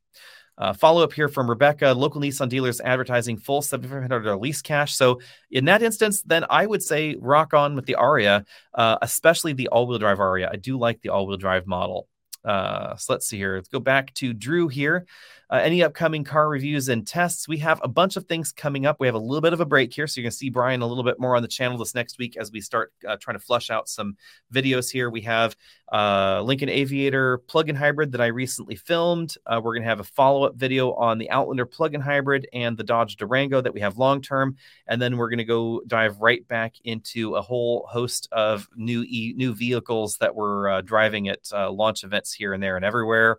[0.58, 1.92] Uh, follow up here from Rebecca.
[1.92, 4.94] Local Nissan dealers advertising full $7,500 lease cash.
[4.94, 5.20] So
[5.50, 9.68] in that instance, then I would say rock on with the Ariya, uh, especially the
[9.68, 10.50] all-wheel drive Ariya.
[10.50, 12.08] I do like the all-wheel drive model.
[12.42, 13.56] Uh, so let's see here.
[13.56, 15.06] Let's go back to Drew here.
[15.48, 17.46] Uh, any upcoming car reviews and tests?
[17.46, 18.98] We have a bunch of things coming up.
[18.98, 20.82] We have a little bit of a break here, so you're going to see Brian
[20.82, 23.38] a little bit more on the channel this next week as we start uh, trying
[23.38, 24.16] to flush out some
[24.52, 25.08] videos here.
[25.08, 25.54] We have
[25.92, 29.36] uh, Lincoln Aviator plug-in hybrid that I recently filmed.
[29.46, 32.82] Uh, we're going to have a follow-up video on the Outlander plug-in hybrid and the
[32.82, 34.56] Dodge Durango that we have long-term,
[34.88, 39.02] and then we're going to go dive right back into a whole host of new
[39.02, 42.84] e- new vehicles that we're uh, driving at uh, launch events here and there and
[42.84, 43.38] everywhere.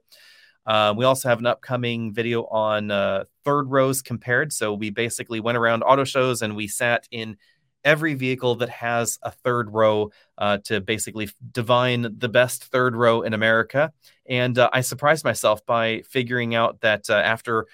[0.67, 4.51] Um, we also have an upcoming video on uh, third rows compared.
[4.53, 7.37] So we basically went around auto shows and we sat in
[7.85, 13.21] every vehicle that has a third row uh, to basically divine the best third row
[13.21, 13.93] in America.
[14.27, 17.65] And uh, I surprised myself by figuring out that uh, after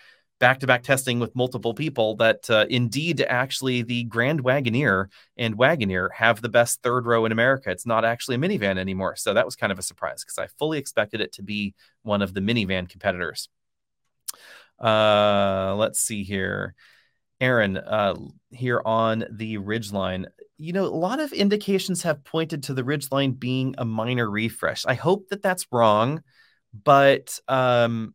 [0.43, 5.57] back to back testing with multiple people that uh, indeed actually the Grand Wagoneer and
[5.57, 7.71] Wagoneer have the best third row in America.
[7.71, 9.15] It's not actually a minivan anymore.
[9.15, 12.21] So that was kind of a surprise because I fully expected it to be one
[12.21, 13.47] of the minivan competitors.
[14.83, 16.75] Uh, let's see here.
[17.39, 18.15] Aaron, uh,
[18.51, 20.25] here on the Ridgeline,
[20.57, 24.85] you know, a lot of indications have pointed to the Ridgeline being a minor refresh.
[24.85, 26.21] I hope that that's wrong,
[26.73, 28.13] but um,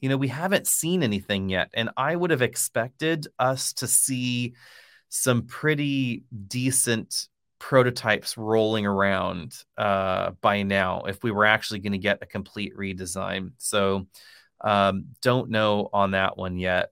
[0.00, 1.70] you know, we haven't seen anything yet.
[1.74, 4.54] And I would have expected us to see
[5.08, 11.98] some pretty decent prototypes rolling around uh, by now if we were actually going to
[11.98, 13.52] get a complete redesign.
[13.58, 14.06] So,
[14.60, 16.90] um, don't know on that one yet.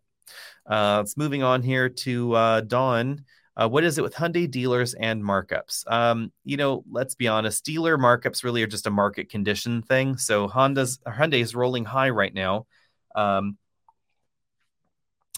[0.69, 3.25] Uh, let's moving on here to uh, Dawn.
[3.57, 5.91] Uh, what is it with Hyundai dealers and markups?
[5.91, 10.19] Um, you know, let's be honest, dealer markups really are just a market condition thing.
[10.19, 12.67] So Honda's Hyundai is rolling high right now.
[13.15, 13.57] Um,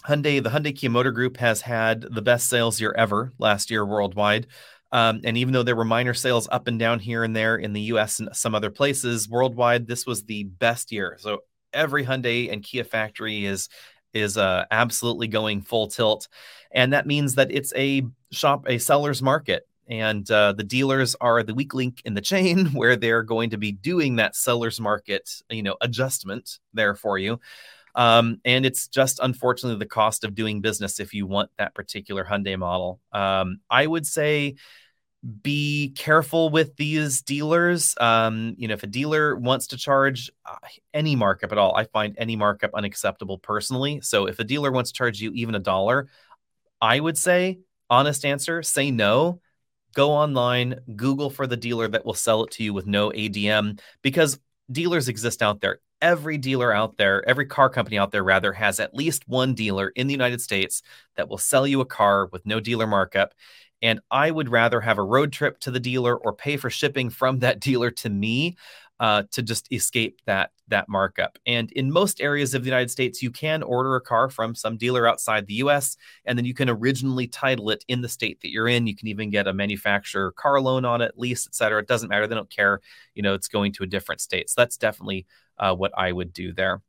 [0.05, 3.85] Hyundai, the Hyundai Kia Motor Group has had the best sales year ever last year
[3.85, 4.47] worldwide.
[4.91, 7.73] Um, and even though there were minor sales up and down here and there in
[7.73, 11.17] the US and some other places worldwide, this was the best year.
[11.19, 11.39] So
[11.73, 13.69] every Hyundai and Kia factory is
[14.13, 16.27] is uh, absolutely going full tilt,
[16.71, 19.65] and that means that it's a shop a seller's market.
[19.87, 23.57] And uh, the dealers are the weak link in the chain where they're going to
[23.57, 27.39] be doing that seller's market, you know, adjustment there for you.
[27.95, 32.23] Um, and it's just unfortunately the cost of doing business if you want that particular
[32.23, 32.99] Hyundai model.
[33.11, 34.55] Um, I would say
[35.41, 37.93] be careful with these dealers.
[37.99, 40.55] Um, you know, if a dealer wants to charge uh,
[40.93, 43.99] any markup at all, I find any markup unacceptable personally.
[44.01, 46.07] So if a dealer wants to charge you even a dollar,
[46.81, 47.59] I would say,
[47.89, 49.41] honest answer, say no.
[49.93, 53.79] Go online, Google for the dealer that will sell it to you with no ADM
[54.01, 54.39] because
[54.71, 55.79] dealers exist out there.
[56.01, 59.89] Every dealer out there, every car company out there, rather, has at least one dealer
[59.89, 60.81] in the United States
[61.17, 63.33] that will sell you a car with no dealer markup.
[63.81, 67.09] And I would rather have a road trip to the dealer or pay for shipping
[67.09, 68.57] from that dealer to me
[68.99, 71.39] uh, to just escape that that markup.
[71.47, 74.77] And in most areas of the United States, you can order a car from some
[74.77, 75.95] dealer outside the U.S.
[76.25, 78.87] and then you can originally title it in the state that you're in.
[78.87, 81.79] You can even get a manufacturer car loan on it, lease, etc.
[81.79, 82.81] It doesn't matter; they don't care.
[83.15, 84.49] You know, it's going to a different state.
[84.49, 85.25] So that's definitely
[85.57, 86.81] uh, what I would do there.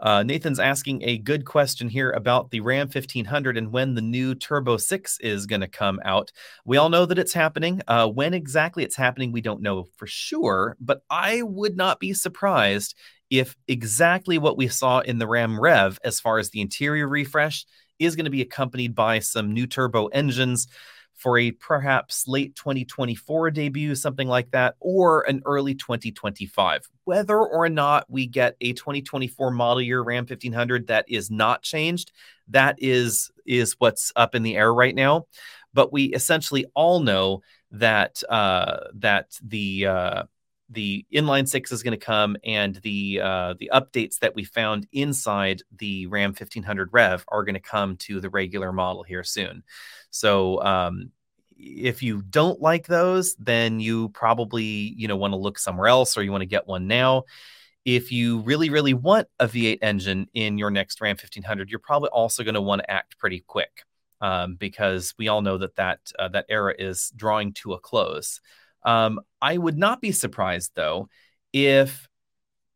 [0.00, 4.34] Uh, Nathan's asking a good question here about the Ram 1500 and when the new
[4.34, 6.32] Turbo 6 is going to come out.
[6.64, 7.82] We all know that it's happening.
[7.86, 12.14] Uh, when exactly it's happening, we don't know for sure, but I would not be
[12.14, 12.94] surprised
[13.28, 17.64] if exactly what we saw in the Ram Rev, as far as the interior refresh,
[17.98, 20.66] is going to be accompanied by some new turbo engines
[21.20, 26.88] for a perhaps late 2024 debut, something like that, or an early 2025.
[27.04, 32.12] Whether or not we get a 2024 model year Ram 1500 that is not changed,
[32.48, 35.26] that is is what's up in the air right now.
[35.74, 37.42] But we essentially all know
[37.72, 40.22] that uh, that the uh,
[40.70, 44.86] the inline six is going to come and the uh, the updates that we found
[44.92, 49.62] inside the ram 1500 rev are going to come to the regular model here soon
[50.10, 51.10] so um,
[51.56, 56.16] if you don't like those then you probably you know want to look somewhere else
[56.16, 57.24] or you want to get one now.
[57.84, 62.10] If you really really want a v8 engine in your next ram 1500 you're probably
[62.10, 63.84] also going to want to act pretty quick
[64.20, 68.40] um, because we all know that that uh, that era is drawing to a close.
[68.82, 71.08] Um, I would not be surprised though
[71.52, 72.08] if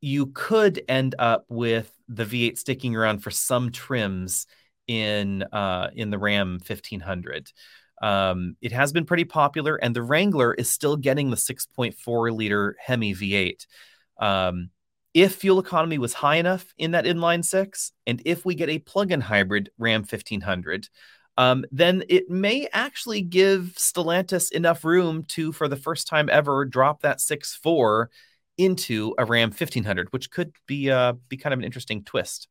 [0.00, 4.46] you could end up with the V8 sticking around for some trims
[4.86, 7.52] in uh, in the Ram 1500.
[8.02, 12.76] Um, it has been pretty popular, and the Wrangler is still getting the 6.4 liter
[12.78, 13.66] Hemi V8.
[14.18, 14.70] Um,
[15.14, 18.80] if fuel economy was high enough in that inline six, and if we get a
[18.80, 20.88] plug-in hybrid Ram 1500,
[21.36, 26.64] um, then it may actually give Stellantis enough room to, for the first time ever,
[26.64, 28.06] drop that 6.4
[28.58, 32.48] into a Ram 1500, which could be uh, be kind of an interesting twist.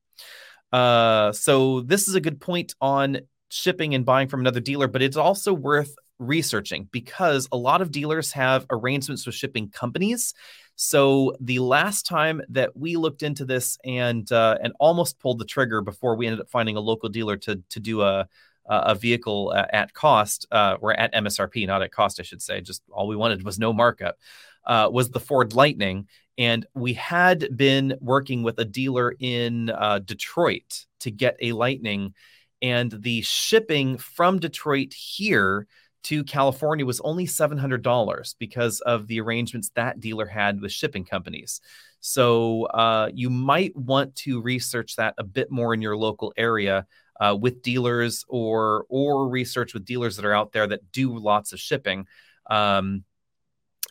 [0.73, 3.19] Uh, so this is a good point on
[3.49, 7.91] shipping and buying from another dealer, but it's also worth researching because a lot of
[7.91, 10.33] dealers have arrangements with shipping companies.
[10.75, 15.45] So the last time that we looked into this and uh, and almost pulled the
[15.45, 18.27] trigger before we ended up finding a local dealer to to do a
[18.65, 22.61] a vehicle uh, at cost uh, or at MSRP, not at cost, I should say.
[22.61, 24.17] Just all we wanted was no markup.
[24.65, 26.07] Uh, was the Ford Lightning,
[26.37, 29.69] and we had been working with a dealer in
[30.05, 32.13] Detroit to get a Lightning,
[32.61, 35.67] and the shipping from Detroit here
[36.03, 41.61] to California was only $700 because of the arrangements that dealer had with shipping companies.
[42.01, 46.85] So uh, you might want to research that a bit more in your local area
[47.23, 51.53] uh, with dealers or or research with dealers that are out there that do lots
[51.53, 52.05] of shipping.
[52.49, 53.05] Um,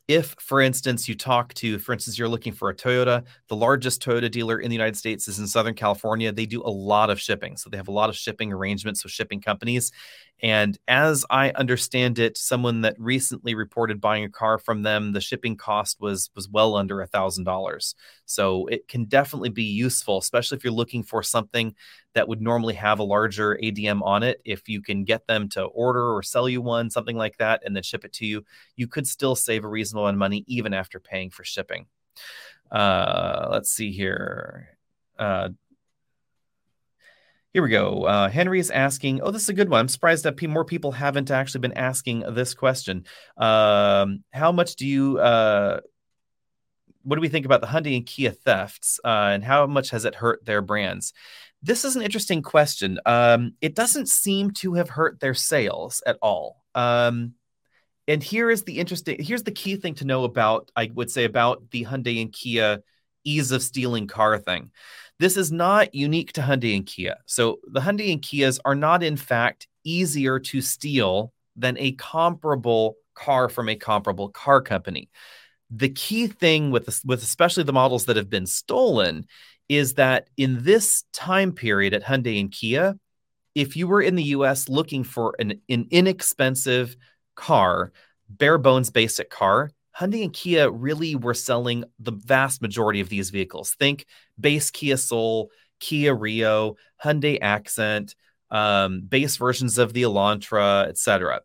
[0.08, 4.02] if, for instance, you talk to, for instance, you're looking for a Toyota, the largest
[4.02, 6.32] Toyota dealer in the United States is in Southern California.
[6.32, 7.56] They do a lot of shipping.
[7.56, 9.92] So they have a lot of shipping arrangements with shipping companies.
[10.42, 15.20] And as I understand it, someone that recently reported buying a car from them, the
[15.20, 17.94] shipping cost was was well under a thousand dollars.
[18.26, 21.74] So it can definitely be useful, especially if you're looking for something
[22.14, 24.40] that would normally have a larger ADM on it.
[24.44, 27.76] If you can get them to order or sell you one, something like that, and
[27.76, 28.44] then ship it to you,
[28.74, 31.86] you could still save a reasonable amount of money even after paying for shipping.
[32.70, 34.76] Uh, let's see here.
[35.18, 35.50] Uh,
[37.52, 38.04] here we go.
[38.04, 39.80] Uh, Henry is asking, oh, this is a good one.
[39.80, 43.04] I'm surprised that more people haven't actually been asking this question.
[43.36, 45.80] Um, how much do you, uh,
[47.02, 50.04] what do we think about the Hyundai and Kia thefts, uh, and how much has
[50.04, 51.12] it hurt their brands?
[51.62, 52.98] This is an interesting question.
[53.04, 56.64] Um, it doesn't seem to have hurt their sales at all.
[56.74, 57.34] Um,
[58.08, 61.24] and here is the interesting, here's the key thing to know about, I would say,
[61.24, 62.82] about the Hyundai and Kia
[63.24, 64.70] ease of stealing car thing.
[65.22, 67.14] This is not unique to Hyundai and Kia.
[67.26, 72.96] So the Hyundai and Kias are not, in fact, easier to steal than a comparable
[73.14, 75.10] car from a comparable car company.
[75.70, 79.26] The key thing with with especially the models that have been stolen
[79.68, 82.96] is that in this time period at Hyundai and Kia,
[83.54, 86.96] if you were in the US looking for an, an inexpensive
[87.36, 87.92] car,
[88.28, 93.30] bare bones basic car, Hyundai and Kia really were selling the vast majority of these
[93.30, 93.74] vehicles.
[93.78, 94.06] Think
[94.38, 95.50] base Kia Soul,
[95.80, 98.14] Kia Rio, Hyundai Accent,
[98.50, 101.40] um, base versions of the Elantra, etc.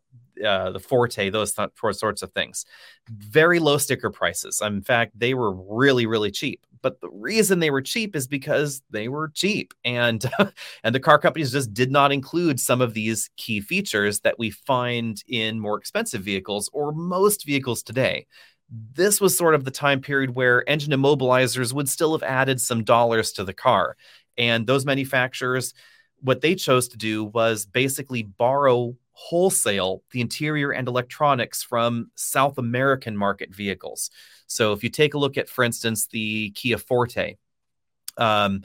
[0.45, 2.65] Uh, the Forte, those th- sorts of things.
[3.09, 4.61] Very low sticker prices.
[4.63, 6.65] In fact, they were really, really cheap.
[6.81, 10.23] But the reason they were cheap is because they were cheap, and
[10.83, 14.51] and the car companies just did not include some of these key features that we
[14.51, 18.27] find in more expensive vehicles or most vehicles today.
[18.69, 22.83] This was sort of the time period where engine immobilizers would still have added some
[22.83, 23.95] dollars to the car,
[24.37, 25.73] and those manufacturers,
[26.21, 32.59] what they chose to do was basically borrow wholesale the interior and electronics from South
[32.59, 34.11] American market vehicles.
[34.45, 37.35] So if you take a look at, for instance, the Kia Forte,
[38.17, 38.61] um,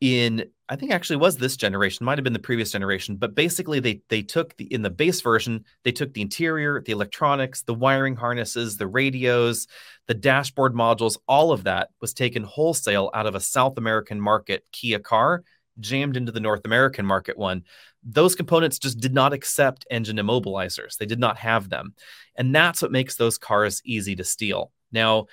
[0.00, 3.78] in I think actually was this generation, might have been the previous generation, but basically
[3.78, 7.74] they they took the in the base version, they took the interior, the electronics, the
[7.74, 9.66] wiring harnesses, the radios,
[10.06, 14.64] the dashboard modules, all of that was taken wholesale out of a South American market
[14.72, 15.44] Kia car
[15.80, 17.64] jammed into the North American market one,
[18.02, 20.96] those components just did not accept engine immobilizers.
[20.96, 21.94] They did not have them.
[22.36, 24.72] And that's what makes those cars easy to steal.
[24.92, 25.26] Now,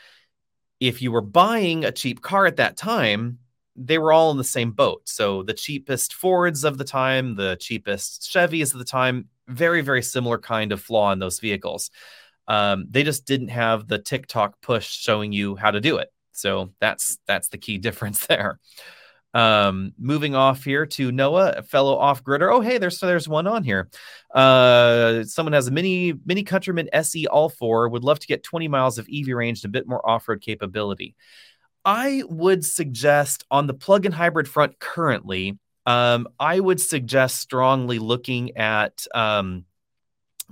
[0.79, 3.39] if you were buying a cheap car at that time,
[3.75, 5.03] they were all in the same boat.
[5.05, 10.01] So the cheapest Fords of the time, the cheapest Chevys of the time, very, very
[10.01, 11.89] similar kind of flaw in those vehicles.
[12.47, 16.09] Um, they just didn't have the TikTok push showing you how to do it.
[16.33, 18.59] So that's that's the key difference there.
[19.33, 22.51] Um, moving off here to Noah, a fellow off gridder.
[22.51, 23.89] Oh, hey, there's there's one on here.
[24.33, 27.89] Uh, someone has a mini mini Countryman SE All Four.
[27.89, 30.41] Would love to get 20 miles of EV range and a bit more off road
[30.41, 31.15] capability.
[31.85, 38.55] I would suggest on the plug-in hybrid front currently, um, I would suggest strongly looking
[38.55, 39.65] at um,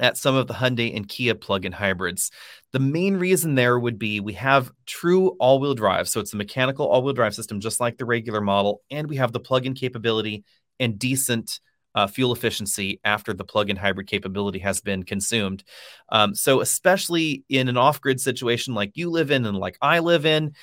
[0.02, 2.32] at some of the Hyundai and Kia plug-in hybrids.
[2.74, 6.88] The main reason there would be we have true all-wheel drive, so it's a mechanical
[6.88, 10.44] all-wheel drive system just like the regular model, and we have the plug-in capability
[10.80, 11.62] and decent
[11.94, 15.64] uh, fuel efficiency after the plug-in hybrid capability has been consumed.
[16.10, 20.26] Um, so especially in an off-grid situation like you live in and like I live
[20.26, 20.54] in,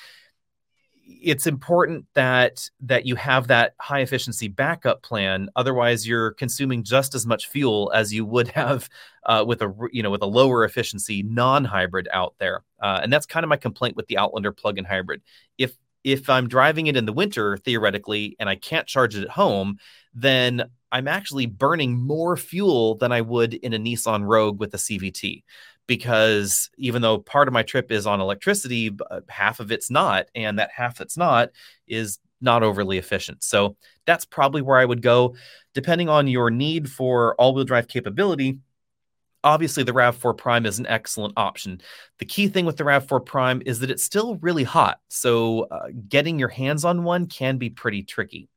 [1.09, 5.49] it's important that that you have that high efficiency backup plan.
[5.55, 8.89] Otherwise you're consuming just as much fuel as you would have
[9.25, 12.63] uh, with a you know with a lower efficiency non-hybrid out there.
[12.81, 15.21] Uh, and that's kind of my complaint with the outlander plug-in hybrid.
[15.57, 19.29] If if i'm driving it in the winter theoretically and i can't charge it at
[19.29, 19.77] home
[20.13, 24.77] then i'm actually burning more fuel than i would in a nissan rogue with a
[24.77, 25.43] cvt
[25.89, 30.27] because even though part of my trip is on electricity, uh, half of it's not,
[30.35, 31.49] and that half that's not
[31.87, 33.43] is not overly efficient.
[33.43, 33.75] So
[34.05, 35.35] that's probably where I would go,
[35.73, 38.59] depending on your need for all-wheel drive capability.
[39.43, 41.81] Obviously, the RAV4 Prime is an excellent option.
[42.19, 45.87] The key thing with the RAV4 Prime is that it's still really hot, so uh,
[46.07, 48.47] getting your hands on one can be pretty tricky.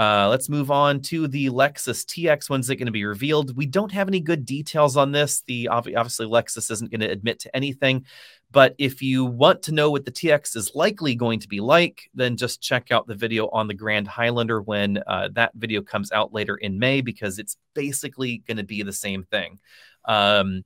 [0.00, 2.48] Uh, let's move on to the Lexus TX.
[2.48, 3.54] When's it going to be revealed?
[3.54, 5.42] We don't have any good details on this.
[5.46, 8.06] The obviously Lexus isn't going to admit to anything,
[8.50, 12.08] but if you want to know what the TX is likely going to be like,
[12.14, 16.12] then just check out the video on the Grand Highlander when uh, that video comes
[16.12, 19.58] out later in May because it's basically going to be the same thing.
[20.06, 20.64] Um,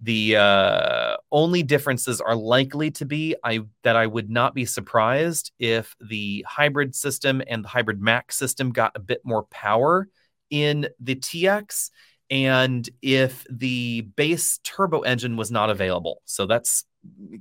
[0.00, 5.52] the uh, only differences are likely to be I that I would not be surprised
[5.58, 10.08] if the hybrid system and the hybrid max system got a bit more power
[10.50, 11.90] in the TX
[12.30, 16.20] and if the base turbo engine was not available.
[16.26, 16.84] So that's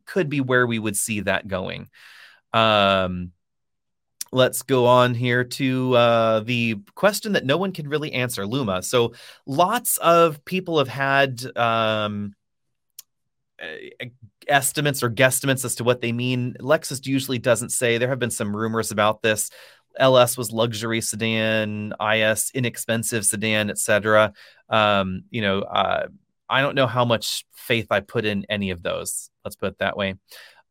[0.05, 1.89] could be where we would see that going.
[2.53, 3.31] Um,
[4.31, 8.81] let's go on here to uh, the question that no one can really answer luma
[8.81, 9.13] so
[9.45, 12.33] lots of people have had um,
[14.47, 16.55] estimates or guesstimates as to what they mean.
[16.59, 17.97] Lexus usually doesn't say.
[17.97, 19.49] There have been some rumors about this.
[19.97, 24.33] LS was luxury sedan, IS inexpensive sedan, etc.
[24.69, 26.07] Um, you know, uh,
[26.49, 29.29] I don't know how much faith I put in any of those.
[29.43, 30.15] Let's put it that way.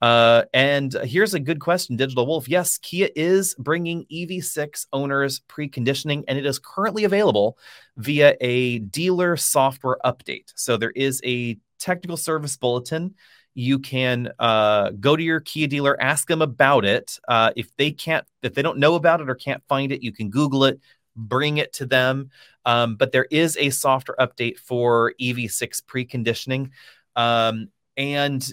[0.00, 2.48] Uh, and here's a good question, Digital Wolf.
[2.48, 7.56] Yes, Kia is bringing EV6 owners preconditioning, and it is currently available
[7.96, 10.52] via a dealer software update.
[10.56, 13.14] So there is a technical service bulletin.
[13.54, 17.18] You can uh, go to your Kia dealer, ask them about it.
[17.28, 20.12] Uh, if they can't, if they don't know about it or can't find it, you
[20.12, 20.80] can Google it,
[21.14, 22.30] bring it to them.
[22.64, 26.70] Um, but there is a software update for EV6 preconditioning.
[27.14, 28.44] Um, and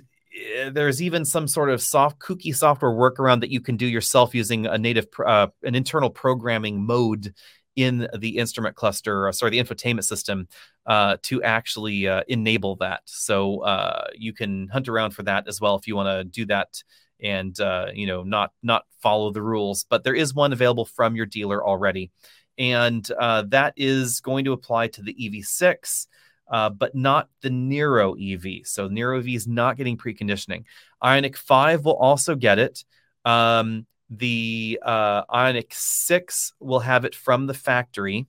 [0.56, 4.36] eh, there's even some sort of soft kooky software workaround that you can do yourself
[4.36, 7.34] using a native uh, an internal programming mode
[7.76, 10.48] in the instrument cluster, uh, sorry, the infotainment system
[10.86, 13.02] uh, to actually uh, enable that.
[13.06, 16.46] So uh, you can hunt around for that as well if you want to do
[16.48, 16.84] that
[17.24, 19.86] and uh, you know not not follow the rules.
[19.90, 22.12] But there is one available from your dealer already,
[22.58, 26.08] and uh, that is going to apply to the EV6.
[26.50, 28.66] but not the Niro EV.
[28.66, 30.66] So Niro EV is not getting preconditioning.
[31.02, 32.84] Ioniq 5 will also get it.
[33.24, 38.28] Um, the uh, Ioniq 6 will have it from the factory.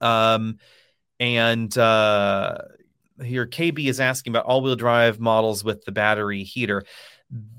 [0.00, 0.58] Um,
[1.20, 2.58] and uh,
[3.22, 6.82] here, KB is asking about all wheel drive models with the battery heater.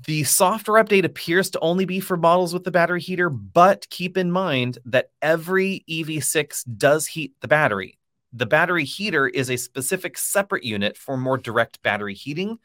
[0.06, 4.18] The software update appears to only be for models with the battery heater, but keep
[4.18, 7.98] in mind that every EV6 does heat the battery.
[8.34, 12.58] The battery heater is a specific separate unit for more direct battery heating.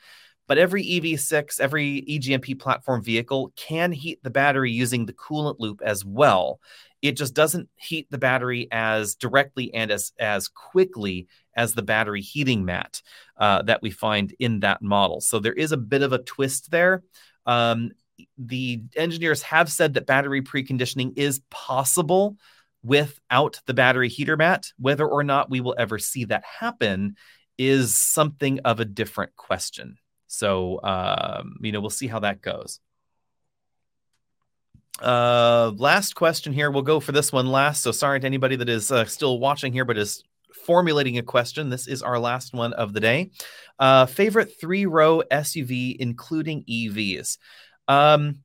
[0.47, 5.81] But every EV6, every EGMP platform vehicle can heat the battery using the coolant loop
[5.83, 6.59] as well.
[7.01, 12.21] It just doesn't heat the battery as directly and as, as quickly as the battery
[12.21, 13.01] heating mat
[13.37, 15.21] uh, that we find in that model.
[15.21, 17.03] So there is a bit of a twist there.
[17.45, 17.91] Um,
[18.37, 22.37] the engineers have said that battery preconditioning is possible
[22.83, 24.71] without the battery heater mat.
[24.77, 27.15] Whether or not we will ever see that happen
[27.57, 29.97] is something of a different question.
[30.27, 32.79] So, um, you know, we'll see how that goes.
[35.01, 36.71] Uh, last question here.
[36.71, 37.81] We'll go for this one last.
[37.83, 40.23] So sorry to anybody that is uh, still watching here, but is
[40.65, 41.69] formulating a question.
[41.69, 43.31] This is our last one of the day.
[43.79, 47.37] Uh, favorite three row SUV, including EVs.
[47.87, 48.43] Um,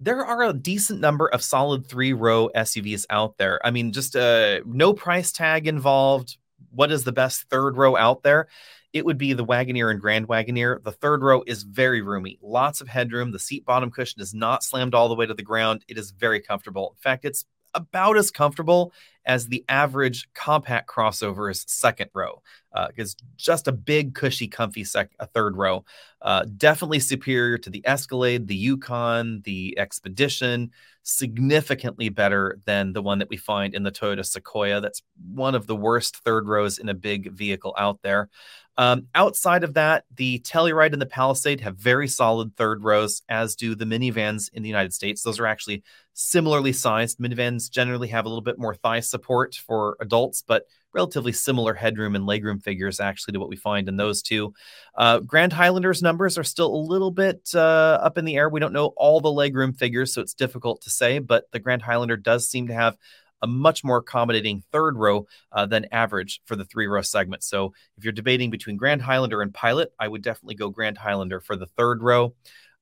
[0.00, 3.60] there are a decent number of solid three row SUVs out there.
[3.66, 6.38] I mean, just uh, no price tag involved.
[6.70, 8.48] What is the best third row out there?
[8.92, 10.82] It would be the Wagoneer and Grand Wagoneer.
[10.82, 13.32] The third row is very roomy, lots of headroom.
[13.32, 15.84] The seat bottom cushion is not slammed all the way to the ground.
[15.88, 16.94] It is very comfortable.
[16.96, 17.44] In fact, it's
[17.74, 18.92] about as comfortable
[19.26, 22.42] as the average compact crossover's second row.
[22.78, 25.84] Uh, it's just a big, cushy, comfy sec- a third row.
[26.22, 30.70] Uh, definitely superior to the Escalade, the Yukon, the Expedition.
[31.02, 34.80] Significantly better than the one that we find in the Toyota Sequoia.
[34.80, 35.02] That's
[35.34, 38.28] one of the worst third rows in a big vehicle out there.
[38.76, 43.56] Um, outside of that, the Telluride and the Palisade have very solid third rows, as
[43.56, 45.22] do the minivans in the United States.
[45.22, 45.82] Those are actually
[46.14, 47.18] similarly sized.
[47.18, 52.16] Minivans generally have a little bit more thigh support for adults, but relatively similar headroom
[52.16, 54.52] and legroom figures actually to what we find in those two.
[54.96, 58.48] Uh, Grand Highlander's numbers are still a little bit uh, up in the air.
[58.48, 61.82] We don't know all the legroom figures, so it's difficult to say, but the Grand
[61.82, 62.96] Highlander does seem to have
[63.42, 67.44] a much more accommodating third row uh, than average for the three row segment.
[67.44, 71.40] So if you're debating between Grand Highlander and Pilot, I would definitely go Grand Highlander
[71.40, 72.34] for the third row.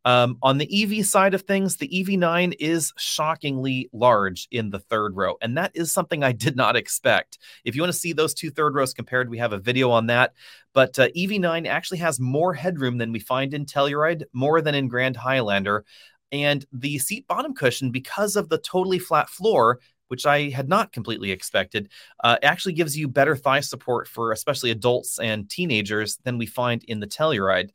[0.07, 5.17] Um, on the EV side of things, the EV9 is shockingly large in the third
[5.17, 7.39] row, and that is something I did not expect.
[7.65, 10.07] If you want to see those two third rows compared, we have a video on
[10.07, 10.35] that.
[10.73, 14.87] But uh, EV9 actually has more headroom than we find in Telluride, more than in
[14.87, 15.85] Grand Highlander.
[16.31, 20.93] And the seat bottom cushion, because of the totally flat floor, which I had not
[20.93, 21.89] completely expected,
[22.23, 26.85] uh, actually gives you better thigh support for especially adults and teenagers than we find
[26.85, 27.71] in the Telluride.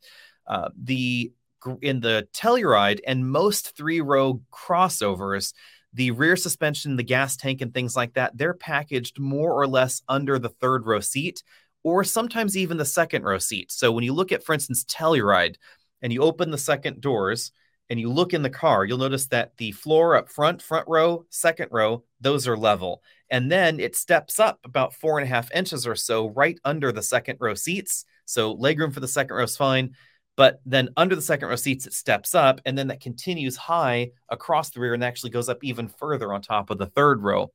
[0.46, 1.30] Uh, the
[1.80, 5.52] in the Telluride and most three row crossovers,
[5.92, 10.02] the rear suspension, the gas tank, and things like that, they're packaged more or less
[10.08, 11.42] under the third row seat,
[11.82, 13.70] or sometimes even the second row seat.
[13.70, 15.56] So when you look at, for instance, Telluride,
[16.00, 17.52] and you open the second doors,
[17.90, 21.26] and you look in the car, you'll notice that the floor up front, front row,
[21.28, 23.02] second row, those are level.
[23.28, 26.90] And then it steps up about four and a half inches or so right under
[26.90, 28.06] the second row seats.
[28.24, 29.94] So legroom for the second row is fine.
[30.36, 34.12] But then under the second row seats, it steps up and then that continues high
[34.30, 37.52] across the rear and actually goes up even further on top of the third row.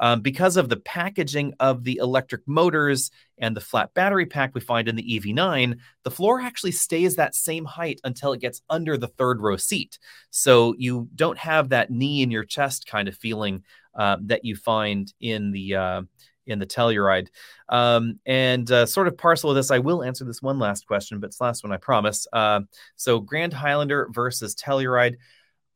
[0.00, 4.60] Um, because of the packaging of the electric motors and the flat battery pack we
[4.60, 8.96] find in the EV9, the floor actually stays that same height until it gets under
[8.96, 9.98] the third row seat.
[10.30, 13.64] So you don't have that knee in your chest kind of feeling
[13.98, 16.02] uh, that you find in the uh,
[16.48, 17.28] in the Telluride.
[17.68, 21.20] Um, and uh, sort of parcel of this, I will answer this one last question,
[21.20, 22.26] but it's last one, I promise.
[22.32, 22.60] Uh,
[22.96, 25.16] so Grand Highlander versus Telluride.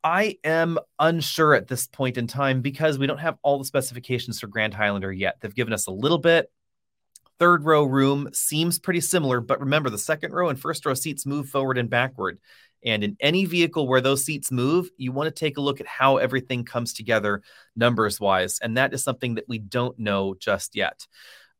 [0.05, 4.41] I am unsure at this point in time because we don't have all the specifications
[4.41, 5.37] for Grand Highlander yet.
[5.41, 6.51] They've given us a little bit.
[7.39, 11.27] Third row room seems pretty similar, but remember the second row and first row seats
[11.27, 12.39] move forward and backward.
[12.85, 15.87] And in any vehicle where those seats move, you want to take a look at
[15.87, 17.43] how everything comes together
[17.77, 18.59] numbers wise.
[18.61, 21.07] And that is something that we don't know just yet.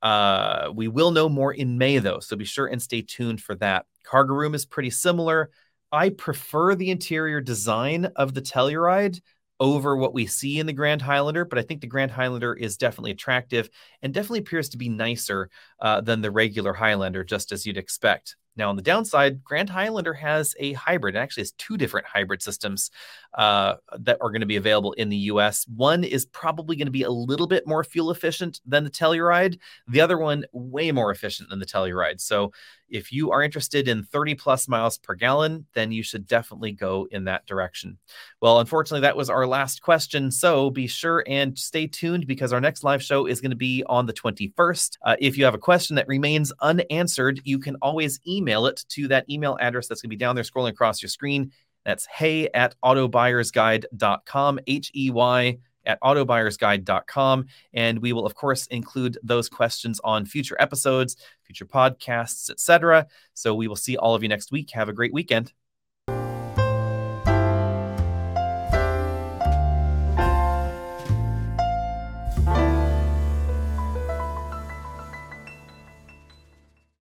[0.03, 2.19] Uh, we will know more in May, though.
[2.19, 3.87] So be sure and stay tuned for that.
[4.05, 5.51] Cargo room is pretty similar.
[5.93, 9.21] I prefer the interior design of the Telluride
[9.61, 12.77] over what we see in the Grand Highlander, but I think the Grand Highlander is
[12.77, 13.71] definitely attractive
[14.03, 15.51] and definitely appears to be nicer
[15.81, 18.35] uh, than the regular Highlander, just as you'd expect.
[18.57, 21.15] Now, on the downside, Grand Highlander has a hybrid.
[21.15, 22.91] It actually has two different hybrid systems
[23.35, 25.67] uh, that are going to be available in the US.
[25.69, 29.59] One is probably going to be a little bit more fuel efficient than the Telluride.
[29.89, 32.21] The other one, way more efficient than the Telluride.
[32.21, 32.53] So,
[32.93, 37.09] if you are interested in 30 plus miles per gallon, then you should definitely go
[37.11, 37.99] in that direction.
[38.41, 40.31] Well, unfortunately, that was our last question.
[40.31, 43.83] So be sure and stay tuned because our next live show is going to be
[43.87, 44.99] on the 21st.
[45.05, 49.09] Uh, if you have a question that remains unanswered, you can always email it to
[49.09, 51.51] that email address that's going to be down there scrolling across your screen.
[51.85, 57.47] That's hey at autobuyersguide.com, H E Y at autobuyersguide.com.
[57.75, 63.07] And we will, of course, include those questions on future episodes, future podcasts, etc.
[63.35, 64.71] So we will see all of you next week.
[64.73, 65.53] Have a great weekend.